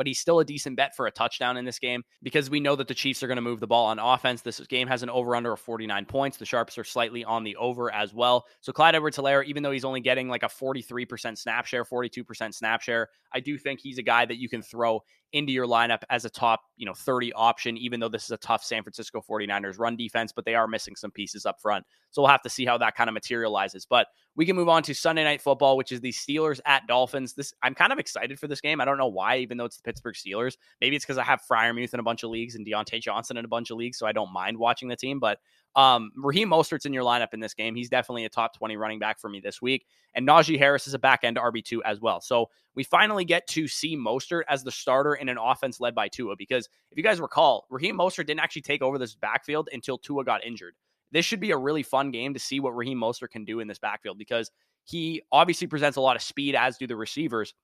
but 0.00 0.06
he's 0.06 0.18
still 0.18 0.40
a 0.40 0.44
decent 0.46 0.76
bet 0.76 0.96
for 0.96 1.06
a 1.06 1.10
touchdown 1.10 1.58
in 1.58 1.66
this 1.66 1.78
game 1.78 2.02
because 2.22 2.48
we 2.48 2.58
know 2.58 2.74
that 2.74 2.88
the 2.88 2.94
Chiefs 2.94 3.22
are 3.22 3.26
going 3.26 3.36
to 3.36 3.42
move 3.42 3.60
the 3.60 3.66
ball 3.66 3.84
on 3.84 3.98
offense. 3.98 4.40
This 4.40 4.58
game 4.60 4.88
has 4.88 5.02
an 5.02 5.10
over 5.10 5.36
under 5.36 5.52
of 5.52 5.60
49 5.60 6.06
points. 6.06 6.38
The 6.38 6.46
Sharps 6.46 6.78
are 6.78 6.84
slightly 6.84 7.22
on 7.22 7.44
the 7.44 7.54
over 7.56 7.92
as 7.92 8.14
well. 8.14 8.46
So 8.62 8.72
Clyde 8.72 8.94
Edwards 8.94 9.18
Helaire, 9.18 9.44
even 9.44 9.62
though 9.62 9.72
he's 9.72 9.84
only 9.84 10.00
getting 10.00 10.30
like 10.30 10.42
a 10.42 10.46
43% 10.48 11.36
snap 11.36 11.66
share, 11.66 11.84
42% 11.84 12.54
snap 12.54 12.80
share, 12.80 13.08
I 13.34 13.40
do 13.40 13.58
think 13.58 13.80
he's 13.82 13.98
a 13.98 14.02
guy 14.02 14.24
that 14.24 14.38
you 14.38 14.48
can 14.48 14.62
throw 14.62 15.02
into 15.32 15.52
your 15.52 15.66
lineup 15.66 16.02
as 16.10 16.24
a 16.24 16.30
top, 16.30 16.60
you 16.76 16.86
know, 16.86 16.94
30 16.94 17.32
option, 17.34 17.76
even 17.76 18.00
though 18.00 18.08
this 18.08 18.24
is 18.24 18.30
a 18.30 18.36
tough 18.38 18.64
San 18.64 18.82
Francisco 18.82 19.22
49ers 19.28 19.78
run 19.78 19.96
defense, 19.96 20.32
but 20.32 20.44
they 20.44 20.54
are 20.54 20.66
missing 20.66 20.96
some 20.96 21.10
pieces 21.10 21.46
up 21.46 21.60
front. 21.60 21.84
So 22.10 22.22
we'll 22.22 22.30
have 22.30 22.42
to 22.42 22.50
see 22.50 22.64
how 22.64 22.78
that 22.78 22.96
kind 22.96 23.08
of 23.08 23.14
materializes. 23.14 23.86
But 23.86 24.08
we 24.36 24.46
can 24.46 24.56
move 24.56 24.68
on 24.68 24.82
to 24.84 24.94
Sunday 24.94 25.24
night 25.24 25.40
football, 25.40 25.76
which 25.76 25.92
is 25.92 26.00
the 26.00 26.12
Steelers 26.12 26.60
at 26.66 26.86
Dolphins. 26.86 27.34
This 27.34 27.52
I'm 27.62 27.74
kind 27.74 27.92
of 27.92 27.98
excited 27.98 28.38
for 28.38 28.48
this 28.48 28.60
game. 28.60 28.80
I 28.80 28.84
don't 28.84 28.98
know 28.98 29.08
why, 29.08 29.38
even 29.38 29.58
though 29.58 29.64
it's 29.64 29.76
the 29.76 29.82
Pittsburgh 29.82 30.14
Steelers. 30.14 30.56
Maybe 30.80 30.96
it's 30.96 31.04
because 31.04 31.18
I 31.18 31.24
have 31.24 31.42
Freiermuth 31.50 31.94
in 31.94 32.00
a 32.00 32.04
bunch 32.04 32.22
of 32.22 32.30
leagues 32.30 32.54
and 32.54 32.66
Diontae 32.66 33.00
Johnson 33.00 33.36
in 33.36 33.44
a 33.44 33.48
bunch 33.48 33.70
of 33.70 33.76
leagues, 33.76 33.98
so 33.98 34.06
I 34.06 34.12
don't 34.12 34.32
mind 34.32 34.58
watching 34.58 34.88
the 34.88 34.96
team. 34.96 35.20
But 35.20 35.38
Um, 35.76 36.10
Raheem 36.16 36.50
Mostert's 36.50 36.86
in 36.86 36.92
your 36.92 37.04
lineup 37.04 37.32
in 37.32 37.40
this 37.40 37.54
game. 37.54 37.74
He's 37.74 37.88
definitely 37.88 38.24
a 38.24 38.28
top 38.28 38.56
20 38.56 38.76
running 38.76 38.98
back 38.98 39.20
for 39.20 39.28
me 39.28 39.40
this 39.40 39.62
week. 39.62 39.86
And 40.14 40.26
Najee 40.26 40.58
Harris 40.58 40.86
is 40.86 40.94
a 40.94 40.98
back 40.98 41.20
end 41.22 41.36
RB2 41.36 41.80
as 41.84 42.00
well. 42.00 42.20
So 42.20 42.50
we 42.74 42.82
finally 42.82 43.24
get 43.24 43.46
to 43.48 43.68
see 43.68 43.96
Mostert 43.96 44.42
as 44.48 44.64
the 44.64 44.72
starter 44.72 45.14
in 45.14 45.28
an 45.28 45.38
offense 45.38 45.80
led 45.80 45.94
by 45.94 46.08
Tua. 46.08 46.34
Because 46.36 46.68
if 46.90 46.98
you 46.98 47.04
guys 47.04 47.20
recall, 47.20 47.66
Raheem 47.70 47.96
Mostert 47.96 48.26
didn't 48.26 48.40
actually 48.40 48.62
take 48.62 48.82
over 48.82 48.98
this 48.98 49.14
backfield 49.14 49.68
until 49.72 49.98
Tua 49.98 50.24
got 50.24 50.44
injured. 50.44 50.74
This 51.12 51.24
should 51.24 51.40
be 51.40 51.52
a 51.52 51.56
really 51.56 51.82
fun 51.82 52.10
game 52.10 52.34
to 52.34 52.40
see 52.40 52.60
what 52.60 52.76
Raheem 52.76 52.98
Mostert 52.98 53.30
can 53.30 53.44
do 53.44 53.60
in 53.60 53.68
this 53.68 53.78
backfield 53.78 54.18
because 54.18 54.50
he 54.84 55.22
obviously 55.30 55.66
presents 55.66 55.96
a 55.96 56.00
lot 56.00 56.16
of 56.16 56.22
speed, 56.22 56.54
as 56.54 56.78
do 56.78 56.86
the 56.86 56.96
receivers. 56.96 57.54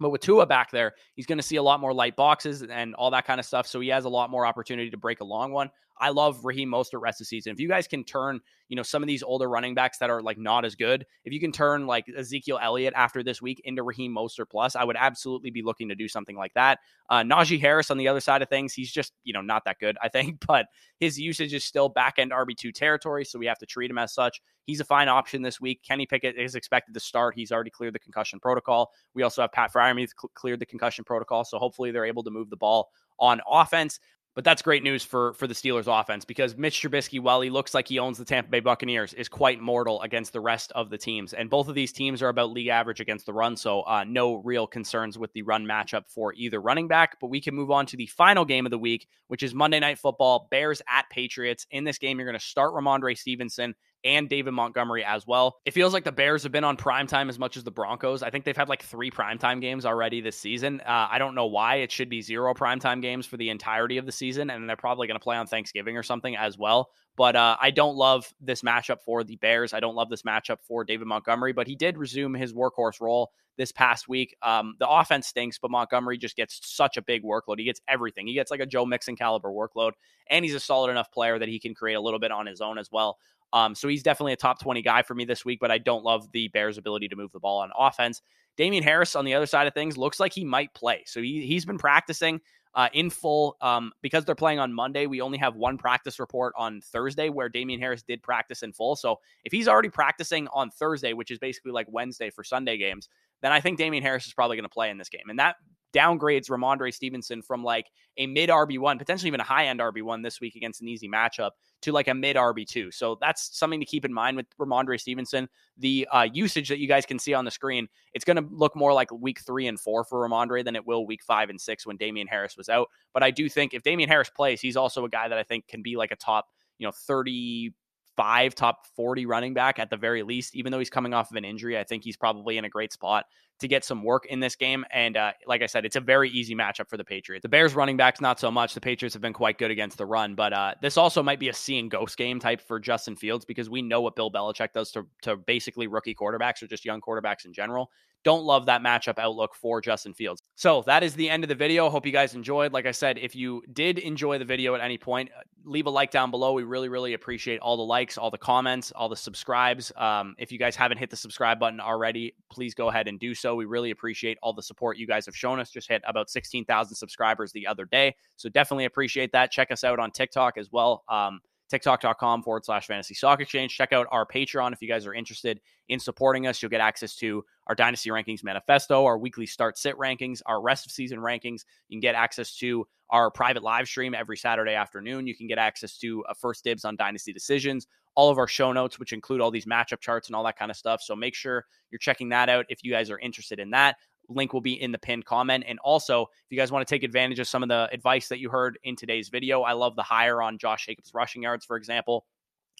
But 0.00 0.10
with 0.10 0.22
Tua 0.22 0.46
back 0.46 0.70
there, 0.70 0.94
he's 1.14 1.26
going 1.26 1.38
to 1.38 1.42
see 1.42 1.56
a 1.56 1.62
lot 1.62 1.80
more 1.80 1.92
light 1.92 2.16
boxes 2.16 2.62
and 2.62 2.94
all 2.94 3.10
that 3.12 3.26
kind 3.26 3.38
of 3.38 3.46
stuff. 3.46 3.66
So 3.66 3.80
he 3.80 3.88
has 3.88 4.04
a 4.04 4.08
lot 4.08 4.30
more 4.30 4.44
opportunity 4.44 4.90
to 4.90 4.96
break 4.96 5.20
a 5.20 5.24
long 5.24 5.52
one. 5.52 5.70
I 5.98 6.10
love 6.10 6.44
Raheem 6.44 6.70
Mostert 6.70 7.00
rest 7.00 7.20
of 7.20 7.26
season. 7.26 7.52
If 7.52 7.60
you 7.60 7.68
guys 7.68 7.86
can 7.86 8.04
turn, 8.04 8.40
you 8.68 8.76
know, 8.76 8.82
some 8.82 9.02
of 9.02 9.06
these 9.06 9.22
older 9.22 9.48
running 9.48 9.74
backs 9.74 9.98
that 9.98 10.10
are 10.10 10.22
like 10.22 10.38
not 10.38 10.64
as 10.64 10.74
good, 10.74 11.06
if 11.24 11.32
you 11.32 11.40
can 11.40 11.52
turn 11.52 11.86
like 11.86 12.06
Ezekiel 12.16 12.58
Elliott 12.60 12.94
after 12.96 13.22
this 13.22 13.40
week 13.40 13.60
into 13.64 13.82
Raheem 13.82 14.14
Mostert 14.14 14.50
plus, 14.50 14.76
I 14.76 14.84
would 14.84 14.96
absolutely 14.98 15.50
be 15.50 15.62
looking 15.62 15.88
to 15.88 15.94
do 15.94 16.08
something 16.08 16.36
like 16.36 16.54
that. 16.54 16.78
Uh, 17.08 17.22
Najee 17.22 17.60
Harris 17.60 17.90
on 17.90 17.98
the 17.98 18.08
other 18.08 18.20
side 18.20 18.42
of 18.42 18.48
things, 18.48 18.72
he's 18.72 18.90
just, 18.90 19.12
you 19.24 19.32
know, 19.32 19.42
not 19.42 19.64
that 19.66 19.78
good, 19.78 19.96
I 20.02 20.08
think, 20.08 20.38
but 20.46 20.66
his 20.98 21.18
usage 21.18 21.54
is 21.54 21.64
still 21.64 21.88
back 21.88 22.18
end 22.18 22.32
RB2 22.32 22.72
territory. 22.74 23.24
So 23.24 23.38
we 23.38 23.46
have 23.46 23.58
to 23.58 23.66
treat 23.66 23.90
him 23.90 23.98
as 23.98 24.12
such. 24.12 24.40
He's 24.64 24.80
a 24.80 24.84
fine 24.84 25.08
option 25.08 25.42
this 25.42 25.60
week. 25.60 25.82
Kenny 25.86 26.06
Pickett 26.06 26.36
is 26.36 26.54
expected 26.54 26.94
to 26.94 27.00
start. 27.00 27.34
He's 27.34 27.52
already 27.52 27.70
cleared 27.70 27.94
the 27.94 27.98
concussion 27.98 28.40
protocol. 28.40 28.90
We 29.14 29.22
also 29.22 29.42
have 29.42 29.52
Pat 29.52 29.72
Freiermuth 29.72 30.10
cleared 30.34 30.60
the 30.60 30.66
concussion 30.66 31.04
protocol. 31.04 31.44
So 31.44 31.58
hopefully 31.58 31.90
they're 31.90 32.06
able 32.06 32.24
to 32.24 32.30
move 32.30 32.48
the 32.50 32.56
ball 32.56 32.90
on 33.18 33.40
offense. 33.48 34.00
But 34.34 34.42
that's 34.42 34.62
great 34.62 34.82
news 34.82 35.04
for 35.04 35.32
for 35.34 35.46
the 35.46 35.54
Steelers 35.54 35.86
offense 35.86 36.24
because 36.24 36.56
Mitch 36.56 36.82
Trubisky, 36.82 37.20
while 37.20 37.40
he 37.40 37.50
looks 37.50 37.72
like 37.72 37.86
he 37.86 38.00
owns 38.00 38.18
the 38.18 38.24
Tampa 38.24 38.50
Bay 38.50 38.60
Buccaneers, 38.60 39.14
is 39.14 39.28
quite 39.28 39.60
mortal 39.60 40.02
against 40.02 40.32
the 40.32 40.40
rest 40.40 40.72
of 40.72 40.90
the 40.90 40.98
teams. 40.98 41.34
And 41.34 41.48
both 41.48 41.68
of 41.68 41.76
these 41.76 41.92
teams 41.92 42.20
are 42.20 42.28
about 42.28 42.50
league 42.50 42.68
average 42.68 43.00
against 43.00 43.26
the 43.26 43.32
run, 43.32 43.56
so 43.56 43.82
uh, 43.82 44.04
no 44.04 44.34
real 44.34 44.66
concerns 44.66 45.16
with 45.16 45.32
the 45.34 45.42
run 45.42 45.64
matchup 45.64 46.08
for 46.08 46.34
either 46.34 46.60
running 46.60 46.88
back. 46.88 47.18
But 47.20 47.28
we 47.28 47.40
can 47.40 47.54
move 47.54 47.70
on 47.70 47.86
to 47.86 47.96
the 47.96 48.06
final 48.06 48.44
game 48.44 48.66
of 48.66 48.70
the 48.70 48.78
week, 48.78 49.06
which 49.28 49.44
is 49.44 49.54
Monday 49.54 49.78
Night 49.78 49.98
Football, 49.98 50.48
Bears 50.50 50.82
at 50.88 51.08
Patriots. 51.10 51.66
In 51.70 51.84
this 51.84 51.98
game, 51.98 52.18
you're 52.18 52.28
going 52.28 52.38
to 52.38 52.44
start 52.44 52.72
Rhamondre 52.74 53.16
Stevenson 53.16 53.76
and 54.04 54.28
David 54.28 54.52
Montgomery 54.52 55.04
as 55.04 55.26
well. 55.26 55.56
It 55.64 55.72
feels 55.72 55.92
like 55.92 56.04
the 56.04 56.12
Bears 56.12 56.42
have 56.42 56.52
been 56.52 56.64
on 56.64 56.76
prime 56.76 57.06
time 57.06 57.28
as 57.28 57.38
much 57.38 57.56
as 57.56 57.64
the 57.64 57.70
Broncos. 57.70 58.22
I 58.22 58.30
think 58.30 58.44
they've 58.44 58.56
had 58.56 58.68
like 58.68 58.82
three 58.82 59.10
primetime 59.10 59.60
games 59.60 59.86
already 59.86 60.20
this 60.20 60.38
season. 60.38 60.80
Uh, 60.80 61.08
I 61.10 61.18
don't 61.18 61.34
know 61.34 61.46
why 61.46 61.76
it 61.76 61.90
should 61.90 62.08
be 62.08 62.22
zero 62.22 62.54
primetime 62.54 63.00
games 63.00 63.26
for 63.26 63.36
the 63.36 63.50
entirety 63.50 63.98
of 63.98 64.06
the 64.06 64.12
season, 64.12 64.50
and 64.50 64.68
they're 64.68 64.76
probably 64.76 65.06
going 65.06 65.18
to 65.18 65.24
play 65.24 65.36
on 65.36 65.46
Thanksgiving 65.46 65.96
or 65.96 66.02
something 66.02 66.36
as 66.36 66.58
well. 66.58 66.90
But 67.16 67.36
uh, 67.36 67.56
I 67.60 67.70
don't 67.70 67.96
love 67.96 68.32
this 68.40 68.62
matchup 68.62 69.00
for 69.04 69.22
the 69.22 69.36
Bears. 69.36 69.72
I 69.72 69.80
don't 69.80 69.94
love 69.94 70.10
this 70.10 70.22
matchup 70.22 70.58
for 70.62 70.84
David 70.84 71.06
Montgomery, 71.06 71.52
but 71.52 71.66
he 71.66 71.76
did 71.76 71.96
resume 71.96 72.34
his 72.34 72.52
workhorse 72.52 73.00
role 73.00 73.30
this 73.56 73.70
past 73.70 74.08
week. 74.08 74.36
Um, 74.42 74.74
the 74.80 74.88
offense 74.88 75.28
stinks, 75.28 75.58
but 75.58 75.70
Montgomery 75.70 76.18
just 76.18 76.36
gets 76.36 76.60
such 76.64 76.96
a 76.96 77.02
big 77.02 77.22
workload. 77.22 77.58
He 77.58 77.64
gets 77.64 77.80
everything. 77.86 78.26
He 78.26 78.34
gets 78.34 78.50
like 78.50 78.60
a 78.60 78.66
Joe 78.66 78.84
Mixon 78.84 79.14
caliber 79.14 79.50
workload, 79.50 79.92
and 80.28 80.44
he's 80.44 80.54
a 80.54 80.60
solid 80.60 80.90
enough 80.90 81.12
player 81.12 81.38
that 81.38 81.48
he 81.48 81.60
can 81.60 81.74
create 81.74 81.94
a 81.94 82.00
little 82.00 82.18
bit 82.18 82.32
on 82.32 82.46
his 82.46 82.60
own 82.60 82.78
as 82.78 82.90
well. 82.90 83.18
Um, 83.52 83.76
so 83.76 83.86
he's 83.86 84.02
definitely 84.02 84.32
a 84.32 84.36
top 84.36 84.60
20 84.60 84.82
guy 84.82 85.02
for 85.02 85.14
me 85.14 85.24
this 85.24 85.44
week, 85.44 85.60
but 85.60 85.70
I 85.70 85.78
don't 85.78 86.04
love 86.04 86.30
the 86.32 86.48
Bears' 86.48 86.76
ability 86.78 87.08
to 87.08 87.16
move 87.16 87.30
the 87.30 87.38
ball 87.38 87.60
on 87.60 87.70
offense. 87.78 88.20
Damien 88.56 88.82
Harris 88.82 89.14
on 89.14 89.24
the 89.24 89.34
other 89.34 89.46
side 89.46 89.68
of 89.68 89.74
things 89.74 89.96
looks 89.96 90.18
like 90.18 90.32
he 90.32 90.44
might 90.44 90.74
play. 90.74 91.04
So 91.06 91.22
he, 91.22 91.46
he's 91.46 91.64
been 91.64 91.78
practicing 91.78 92.40
uh, 92.74 92.88
in 92.92 93.10
full. 93.10 93.56
Um, 93.60 93.92
because 94.02 94.24
they're 94.24 94.34
playing 94.34 94.58
on 94.58 94.72
Monday, 94.72 95.06
we 95.06 95.20
only 95.20 95.38
have 95.38 95.56
one 95.56 95.78
practice 95.78 96.18
report 96.18 96.54
on 96.56 96.80
Thursday 96.80 97.28
where 97.28 97.48
Damien 97.48 97.80
Harris 97.80 98.02
did 98.02 98.22
practice 98.22 98.62
in 98.62 98.72
full. 98.72 98.96
So 98.96 99.20
if 99.44 99.52
he's 99.52 99.68
already 99.68 99.90
practicing 99.90 100.48
on 100.48 100.70
Thursday, 100.70 101.12
which 101.12 101.30
is 101.30 101.38
basically 101.38 101.72
like 101.72 101.86
Wednesday 101.90 102.30
for 102.30 102.44
Sunday 102.44 102.76
games, 102.76 103.08
then 103.42 103.52
I 103.52 103.60
think 103.60 103.78
Damien 103.78 104.02
Harris 104.02 104.26
is 104.26 104.32
probably 104.32 104.56
going 104.56 104.64
to 104.64 104.70
play 104.70 104.90
in 104.90 104.98
this 104.98 105.08
game. 105.08 105.28
And 105.28 105.38
that 105.38 105.56
downgrades 105.94 106.50
Rhamondre 106.50 106.92
Stevenson 106.92 107.40
from 107.42 107.62
like 107.62 107.86
a 108.18 108.26
mid 108.26 108.50
RB1, 108.50 108.98
potentially 108.98 109.28
even 109.28 109.40
a 109.40 109.44
high 109.44 109.66
end 109.66 109.80
RB1 109.80 110.22
this 110.22 110.40
week 110.40 110.56
against 110.56 110.82
an 110.82 110.88
easy 110.88 111.08
matchup 111.08 111.50
to 111.82 111.92
like 111.92 112.08
a 112.08 112.14
mid 112.14 112.36
RB2. 112.36 112.92
So 112.92 113.16
that's 113.20 113.56
something 113.56 113.80
to 113.80 113.86
keep 113.86 114.04
in 114.04 114.12
mind 114.12 114.36
with 114.36 114.46
Rhamondre 114.58 115.00
Stevenson. 115.00 115.48
The 115.78 116.06
uh, 116.10 116.28
usage 116.32 116.68
that 116.68 116.78
you 116.78 116.88
guys 116.88 117.06
can 117.06 117.18
see 117.18 117.34
on 117.34 117.44
the 117.44 117.50
screen, 117.50 117.88
it's 118.12 118.24
going 118.24 118.36
to 118.36 118.46
look 118.50 118.76
more 118.76 118.92
like 118.92 119.10
week 119.12 119.40
three 119.40 119.66
and 119.66 119.78
four 119.78 120.04
for 120.04 120.28
Rhamondre 120.28 120.64
than 120.64 120.76
it 120.76 120.86
will 120.86 121.06
week 121.06 121.22
five 121.22 121.50
and 121.50 121.60
six 121.60 121.86
when 121.86 121.96
Damien 121.96 122.26
Harris 122.26 122.56
was 122.56 122.68
out. 122.68 122.88
But 123.12 123.22
I 123.22 123.30
do 123.30 123.48
think 123.48 123.74
if 123.74 123.82
Damien 123.82 124.08
Harris 124.08 124.30
plays, 124.30 124.60
he's 124.60 124.76
also 124.76 125.04
a 125.04 125.08
guy 125.08 125.28
that 125.28 125.38
I 125.38 125.42
think 125.42 125.68
can 125.68 125.82
be 125.82 125.96
like 125.96 126.10
a 126.10 126.16
top, 126.16 126.48
you 126.78 126.86
know, 126.86 126.92
30 126.92 127.72
five 128.16 128.54
top 128.54 128.86
40 128.96 129.26
running 129.26 129.54
back 129.54 129.78
at 129.78 129.90
the 129.90 129.96
very 129.96 130.22
least. 130.22 130.54
Even 130.54 130.72
though 130.72 130.78
he's 130.78 130.90
coming 130.90 131.14
off 131.14 131.30
of 131.30 131.36
an 131.36 131.44
injury, 131.44 131.78
I 131.78 131.84
think 131.84 132.04
he's 132.04 132.16
probably 132.16 132.58
in 132.58 132.64
a 132.64 132.68
great 132.68 132.92
spot 132.92 133.26
to 133.60 133.68
get 133.68 133.84
some 133.84 134.02
work 134.02 134.26
in 134.26 134.40
this 134.40 134.56
game. 134.56 134.84
And 134.90 135.16
uh, 135.16 135.32
like 135.46 135.62
I 135.62 135.66
said, 135.66 135.84
it's 135.84 135.96
a 135.96 136.00
very 136.00 136.28
easy 136.30 136.54
matchup 136.54 136.88
for 136.88 136.96
the 136.96 137.04
Patriots. 137.04 137.42
The 137.42 137.48
Bears 137.48 137.74
running 137.74 137.96
backs, 137.96 138.20
not 138.20 138.40
so 138.40 138.50
much. 138.50 138.74
The 138.74 138.80
Patriots 138.80 139.14
have 139.14 139.22
been 139.22 139.32
quite 139.32 139.58
good 139.58 139.70
against 139.70 139.96
the 139.96 140.06
run, 140.06 140.34
but 140.34 140.52
uh, 140.52 140.74
this 140.82 140.96
also 140.96 141.22
might 141.22 141.38
be 141.38 141.48
a 141.48 141.54
seeing 141.54 141.88
ghost 141.88 142.16
game 142.16 142.40
type 142.40 142.60
for 142.60 142.80
Justin 142.80 143.16
Fields 143.16 143.44
because 143.44 143.70
we 143.70 143.80
know 143.80 144.00
what 144.00 144.16
Bill 144.16 144.30
Belichick 144.30 144.72
does 144.72 144.90
to, 144.92 145.06
to 145.22 145.36
basically 145.36 145.86
rookie 145.86 146.14
quarterbacks 146.14 146.62
or 146.62 146.66
just 146.66 146.84
young 146.84 147.00
quarterbacks 147.00 147.44
in 147.44 147.52
general. 147.52 147.90
Don't 148.24 148.44
love 148.44 148.66
that 148.66 148.82
matchup 148.82 149.18
outlook 149.18 149.54
for 149.54 149.80
Justin 149.80 150.14
Fields. 150.14 150.42
So 150.54 150.82
that 150.86 151.02
is 151.02 151.14
the 151.14 151.28
end 151.28 151.44
of 151.44 151.48
the 151.48 151.54
video. 151.54 151.90
Hope 151.90 152.06
you 152.06 152.12
guys 152.12 152.34
enjoyed. 152.34 152.72
Like 152.72 152.86
I 152.86 152.90
said, 152.90 153.18
if 153.18 153.36
you 153.36 153.62
did 153.72 153.98
enjoy 153.98 154.38
the 154.38 154.44
video 154.44 154.74
at 154.74 154.80
any 154.80 154.96
point, 154.98 155.30
uh, 155.36 155.42
leave 155.64 155.86
a 155.86 155.90
like 155.90 156.10
down 156.10 156.30
below. 156.30 156.52
We 156.52 156.62
really, 156.62 156.88
really 156.88 157.14
appreciate 157.14 157.60
all 157.60 157.76
the 157.76 157.82
likes, 157.82 158.16
all 158.16 158.30
the 158.30 158.38
comments, 158.38 158.92
all 158.92 159.08
the 159.08 159.16
subscribes. 159.16 159.92
Um, 159.96 160.34
if 160.38 160.50
you 160.50 160.58
guys 160.58 160.74
haven't 160.74 160.98
hit 160.98 161.10
the 161.10 161.16
subscribe 161.16 161.60
button 161.60 161.80
already, 161.80 162.34
please 162.50 162.74
go 162.74 162.88
ahead 162.88 163.08
and 163.08 163.20
do 163.20 163.34
so. 163.34 163.54
We 163.54 163.66
really 163.66 163.90
appreciate 163.90 164.38
all 164.42 164.52
the 164.52 164.62
support 164.62 164.96
you 164.96 165.06
guys 165.06 165.26
have 165.26 165.36
shown 165.36 165.60
us. 165.60 165.70
Just 165.70 165.88
hit 165.88 166.02
about 166.06 166.30
16,000 166.30 166.96
subscribers 166.96 167.52
the 167.52 167.66
other 167.66 167.84
day. 167.84 168.16
So 168.36 168.48
definitely 168.48 168.86
appreciate 168.86 169.32
that. 169.32 169.50
Check 169.50 169.70
us 169.70 169.84
out 169.84 169.98
on 169.98 170.10
TikTok 170.10 170.56
as 170.56 170.72
well. 170.72 171.04
Um, 171.08 171.40
tiktok.com 171.70 172.42
forward 172.42 172.64
slash 172.64 172.86
fantasy 172.86 173.14
stock 173.14 173.40
exchange. 173.40 173.76
Check 173.76 173.92
out 173.92 174.06
our 174.10 174.26
Patreon 174.26 174.72
if 174.72 174.82
you 174.82 174.88
guys 174.88 175.06
are 175.06 175.14
interested 175.14 175.60
in 175.88 175.98
supporting 175.98 176.46
us. 176.46 176.62
You'll 176.62 176.70
get 176.70 176.80
access 176.80 177.14
to 177.16 177.44
our 177.66 177.74
dynasty 177.74 178.10
rankings 178.10 178.44
manifesto, 178.44 179.04
our 179.04 179.18
weekly 179.18 179.46
start 179.46 179.78
sit 179.78 179.96
rankings, 179.96 180.40
our 180.46 180.60
rest 180.60 180.86
of 180.86 180.92
season 180.92 181.18
rankings. 181.18 181.64
You 181.88 181.96
can 181.96 182.00
get 182.00 182.14
access 182.14 182.56
to 182.58 182.86
our 183.10 183.30
private 183.30 183.62
live 183.62 183.86
stream 183.86 184.14
every 184.14 184.36
Saturday 184.36 184.74
afternoon. 184.74 185.26
You 185.26 185.36
can 185.36 185.46
get 185.46 185.58
access 185.58 185.98
to 185.98 186.24
a 186.28 186.34
first 186.34 186.64
dibs 186.64 186.84
on 186.84 186.96
dynasty 186.96 187.32
decisions, 187.32 187.86
all 188.14 188.30
of 188.30 188.38
our 188.38 188.48
show 188.48 188.72
notes, 188.72 188.98
which 188.98 189.12
include 189.12 189.40
all 189.40 189.50
these 189.50 189.66
matchup 189.66 190.00
charts 190.00 190.28
and 190.28 190.36
all 190.36 190.44
that 190.44 190.58
kind 190.58 190.70
of 190.70 190.76
stuff. 190.76 191.00
So 191.02 191.14
make 191.14 191.34
sure 191.34 191.64
you're 191.90 191.98
checking 191.98 192.30
that 192.30 192.48
out 192.48 192.66
if 192.68 192.82
you 192.82 192.90
guys 192.90 193.10
are 193.10 193.18
interested 193.18 193.58
in 193.58 193.70
that. 193.70 193.96
Link 194.28 194.52
will 194.52 194.60
be 194.60 194.80
in 194.80 194.92
the 194.92 194.98
pinned 194.98 195.24
comment. 195.24 195.64
And 195.66 195.78
also, 195.80 196.22
if 196.22 196.50
you 196.50 196.58
guys 196.58 196.72
want 196.72 196.86
to 196.86 196.94
take 196.94 197.02
advantage 197.02 197.38
of 197.38 197.48
some 197.48 197.62
of 197.62 197.68
the 197.68 197.88
advice 197.92 198.28
that 198.28 198.38
you 198.38 198.50
heard 198.50 198.78
in 198.84 198.96
today's 198.96 199.28
video, 199.28 199.62
I 199.62 199.72
love 199.72 199.96
the 199.96 200.02
higher 200.02 200.42
on 200.42 200.58
Josh 200.58 200.86
Jacobs 200.86 201.12
rushing 201.14 201.42
yards, 201.42 201.64
for 201.64 201.76
example. 201.76 202.26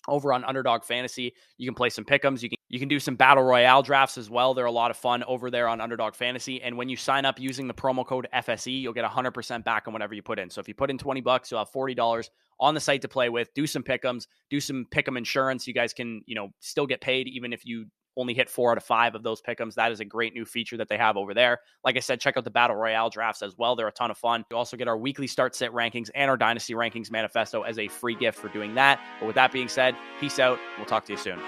Over 0.07 0.35
on 0.35 0.45
Underdog 0.45 0.85
Fantasy, 0.85 1.33
you 1.57 1.67
can 1.67 1.75
play 1.75 1.89
some 1.89 2.05
pickums. 2.05 2.43
You 2.43 2.51
can 2.51 2.59
you 2.69 2.81
can 2.81 2.89
do 2.89 2.99
some 2.99 3.15
battle 3.15 3.45
royale 3.45 3.83
drafts 3.83 4.19
as 4.19 4.29
well. 4.29 4.53
They're 4.53 4.65
a 4.65 4.71
lot 4.71 4.91
of 4.91 4.97
fun 4.97 5.23
over 5.25 5.49
there 5.49 5.69
on 5.69 5.81
Underdog 5.81 6.15
Fantasy. 6.15 6.61
And 6.61 6.77
when 6.77 6.89
you 6.89 6.97
sign 6.97 7.25
up 7.25 7.39
using 7.39 7.69
the 7.69 7.73
promo 7.73 8.05
code 8.05 8.27
FSE, 8.35 8.81
you'll 8.81 8.93
get 8.93 9.05
100% 9.05 9.65
back 9.65 9.85
on 9.87 9.93
whatever 9.93 10.13
you 10.13 10.23
put 10.23 10.41
in. 10.41 10.51
So 10.51 10.61
if 10.61 10.67
you 10.67 10.75
put 10.75 10.91
in 10.91 10.99
20 10.99 11.21
bucks, 11.21 11.51
you'll 11.51 11.61
have 11.61 11.71
$40 11.71 12.29
on 12.59 12.75
the 12.75 12.81
site 12.81 13.03
to 13.03 13.09
play 13.09 13.29
with. 13.29 13.55
Do 13.55 13.67
some 13.69 13.85
pickums, 13.85 14.27
do 14.51 14.59
some 14.59 14.87
pick'em 14.91 15.17
insurance. 15.17 15.69
You 15.69 15.73
guys 15.73 15.93
can, 15.93 16.23
you 16.27 16.35
know, 16.35 16.49
still 16.59 16.87
get 16.87 17.01
paid 17.01 17.29
even 17.29 17.53
if 17.53 17.65
you 17.65 17.87
only 18.17 18.35
hit 18.35 18.49
four 18.49 18.71
out 18.71 18.77
of 18.77 18.85
five 18.85 19.15
of 19.15 19.23
those 19.23 19.43
pickums. 19.43 19.75
That 19.75 19.93
is 19.93 20.01
a 20.01 20.05
great 20.05 20.35
new 20.35 20.45
feature 20.45 20.77
that 20.77 20.89
they 20.89 20.97
have 20.97 21.17
over 21.17 21.35
there. 21.35 21.61
Like 21.85 21.97
I 21.97 22.01
said, 22.01 22.21
check 22.21 22.37
out 22.37 22.45
the 22.45 22.51
Battle 22.51 22.77
Royale 22.77 23.11
drafts 23.11 23.43
as 23.43 23.57
well. 23.57 23.77
They're 23.77 23.89
a 23.89 23.93
ton 23.93 24.11
of 24.11 24.19
fun. 24.19 24.45
You 24.51 24.57
also 24.57 24.77
get 24.77 24.89
our 24.89 24.97
weekly 24.97 25.27
start 25.27 25.55
set 25.55 25.73
rankings 25.73 26.11
and 26.15 26.31
our 26.31 26.37
Dynasty 26.37 26.75
rankings 26.75 27.11
manifesto 27.11 27.63
as 27.63 27.79
a 27.79 27.89
free 27.89 28.15
gift 28.15 28.39
for 28.39 28.49
doing 28.49 28.75
that. 28.75 29.01
But 29.21 29.27
with 29.27 29.37
that 29.37 29.53
being 29.53 29.69
said, 29.69 29.97
peace 30.21 30.39
out. 30.39 30.59
We'll 30.77 30.87
talk 30.87 31.05
to 31.07 31.13
you 31.13 31.19
soon. 31.19 31.39